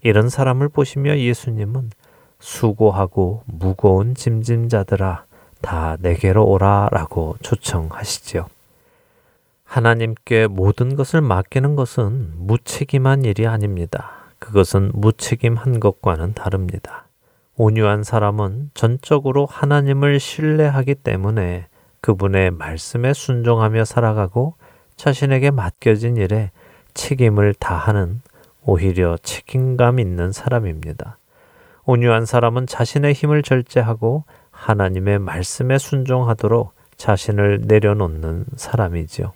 이런 0.00 0.30
사람을 0.30 0.70
보시며 0.70 1.18
예수님은 1.18 1.90
수고하고 2.40 3.42
무거운 3.46 4.14
짐짐자들아 4.14 5.24
다 5.60 5.96
내게로 6.00 6.44
오라 6.44 6.88
라고 6.90 7.36
초청하시지요. 7.42 8.46
하나님께 9.64 10.48
모든 10.48 10.96
것을 10.96 11.20
맡기는 11.20 11.76
것은 11.76 12.32
무책임한 12.36 13.24
일이 13.24 13.46
아닙니다. 13.46 14.21
그것은 14.42 14.90
무책임한 14.92 15.78
것과는 15.78 16.34
다릅니다. 16.34 17.06
온유한 17.54 18.02
사람은 18.02 18.70
전적으로 18.74 19.46
하나님을 19.46 20.18
신뢰하기 20.18 20.96
때문에 20.96 21.68
그분의 22.00 22.50
말씀에 22.50 23.12
순종하며 23.12 23.84
살아가고 23.84 24.56
자신에게 24.96 25.52
맡겨진 25.52 26.16
일에 26.16 26.50
책임을 26.92 27.54
다하는 27.54 28.20
오히려 28.64 29.16
책임감 29.22 30.00
있는 30.00 30.32
사람입니다. 30.32 31.18
온유한 31.84 32.26
사람은 32.26 32.66
자신의 32.66 33.12
힘을 33.12 33.44
절제하고 33.44 34.24
하나님의 34.50 35.20
말씀에 35.20 35.78
순종하도록 35.78 36.72
자신을 36.96 37.62
내려놓는 37.66 38.46
사람이지요. 38.56 39.32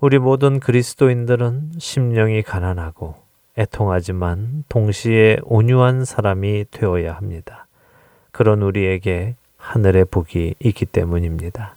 우리 0.00 0.18
모든 0.18 0.60
그리스도인들은 0.60 1.72
심령이 1.78 2.42
가난하고 2.42 3.21
애통하지만 3.58 4.64
동시에 4.68 5.38
온유한 5.44 6.04
사람이 6.04 6.66
되어야 6.70 7.14
합니다. 7.14 7.66
그런 8.30 8.62
우리에게 8.62 9.36
하늘의 9.58 10.06
복이 10.06 10.54
있기 10.58 10.86
때문입니다. 10.86 11.76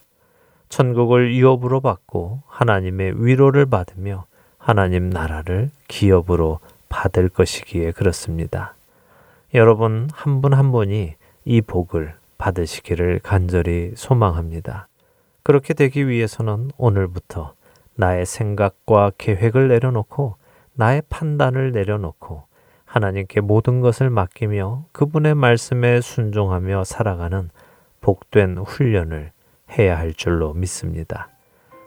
천국을 0.70 1.36
유업으로 1.36 1.82
받고 1.82 2.42
하나님의 2.48 3.24
위로를 3.24 3.66
받으며 3.66 4.26
하나님 4.58 5.10
나라를 5.10 5.70
기업으로 5.88 6.60
받을 6.90 7.30
것이기에 7.30 7.92
그렇습니다. 7.92 8.74
여러분 9.54 10.10
한 10.14 10.42
분한 10.42 10.58
한 10.58 10.72
분이 10.72 11.16
이 11.46 11.62
복을 11.62 12.16
받으시기를 12.38 13.20
간절히 13.22 13.92
소망합니다. 13.96 14.88
그렇게 15.44 15.74
되기 15.74 16.08
위해서는 16.08 16.72
오늘부터 16.78 17.54
나의 17.96 18.26
생각과 18.26 19.12
계획을 19.18 19.68
내려놓고 19.68 20.36
나의 20.76 21.04
판단을 21.10 21.72
내려놓고 21.72 22.44
하나님께 22.86 23.42
모든 23.42 23.82
것을 23.82 24.10
맡기며 24.10 24.86
그분의 24.92 25.36
말씀에 25.36 26.02
순종하며 26.02 26.84
살아가는 26.84 27.50
복된 28.02 28.58
훈련을 28.60 29.32
해야 29.78 29.98
할 29.98 30.14
줄로 30.14 30.54
믿습니다. 30.54 31.30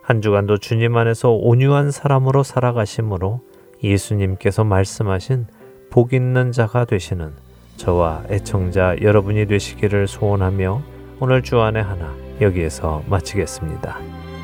한 0.02 0.20
주간도 0.20 0.58
주님 0.58 0.96
안에서 0.96 1.30
온유한 1.30 1.90
사람으로 1.90 2.42
살아가심으로 2.42 3.40
예수님께서 3.82 4.64
말씀하신 4.64 5.46
복 5.90 6.12
있는 6.12 6.50
자가 6.50 6.84
되시는 6.84 7.32
저와 7.76 8.24
애청자 8.28 8.96
여러분이 9.00 9.46
되시기를 9.46 10.08
소원하며 10.08 10.82
오늘 11.20 11.42
주안의 11.42 11.82
하나 11.82 12.14
여기에서 12.40 13.02
마치겠습니다. 13.08 13.96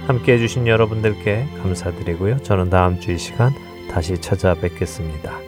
함께 0.06 0.34
해주신 0.34 0.66
여러분들께 0.66 1.46
감사드리고요. 1.62 2.38
저는 2.42 2.70
다음 2.70 3.00
주 3.00 3.12
이 3.12 3.18
시간 3.18 3.50
다시 3.94 4.20
찾아뵙겠습니다. 4.20 5.38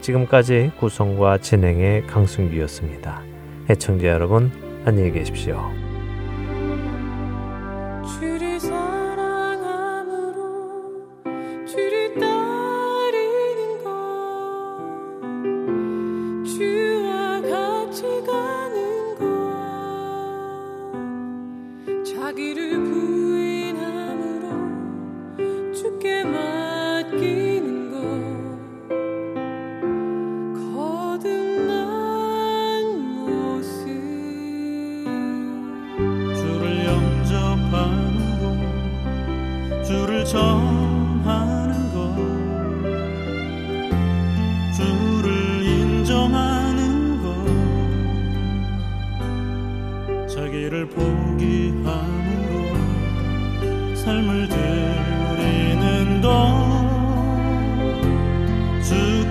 지금까지 0.00 0.70
구성과 0.80 1.36
진행의 1.36 2.06
강순기였습니다. 2.06 3.22
애청자 3.68 4.06
여러분 4.08 4.50
안녕히 4.86 5.12
계십시오. 5.12 5.89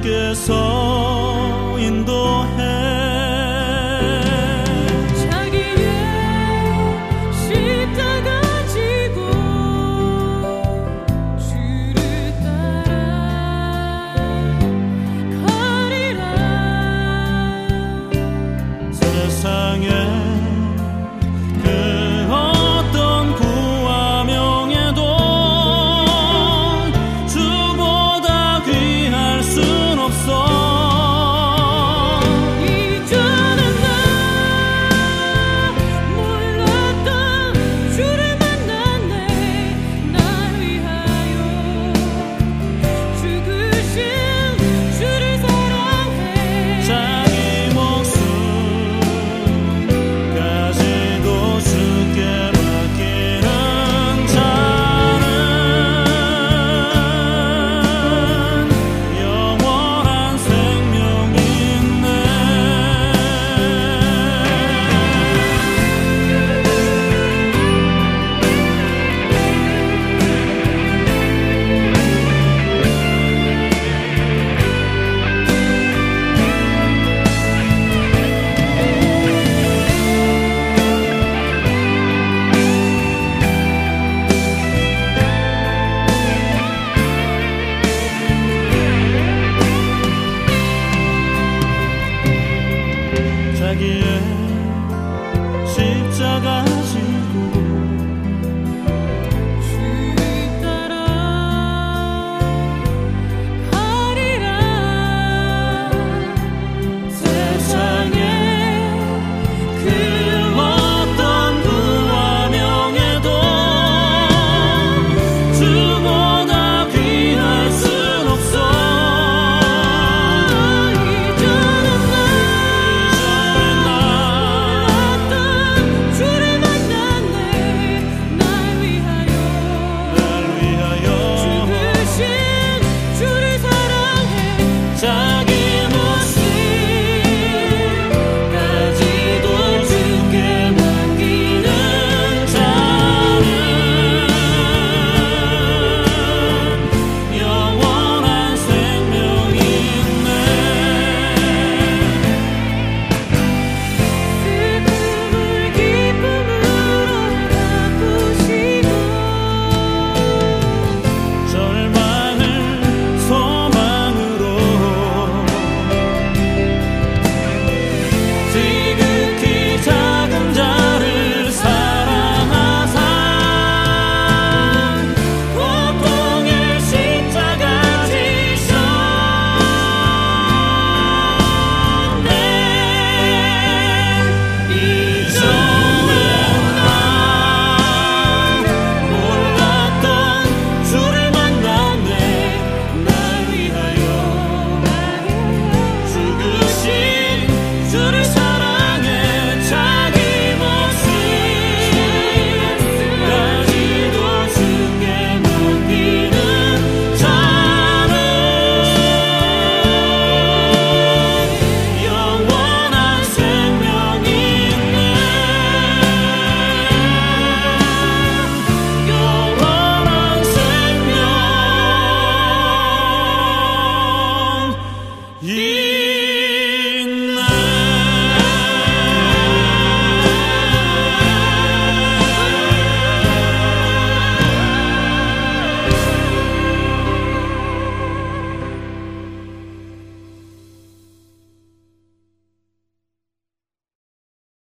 주께서 0.01 1.77
인도해 1.77 2.78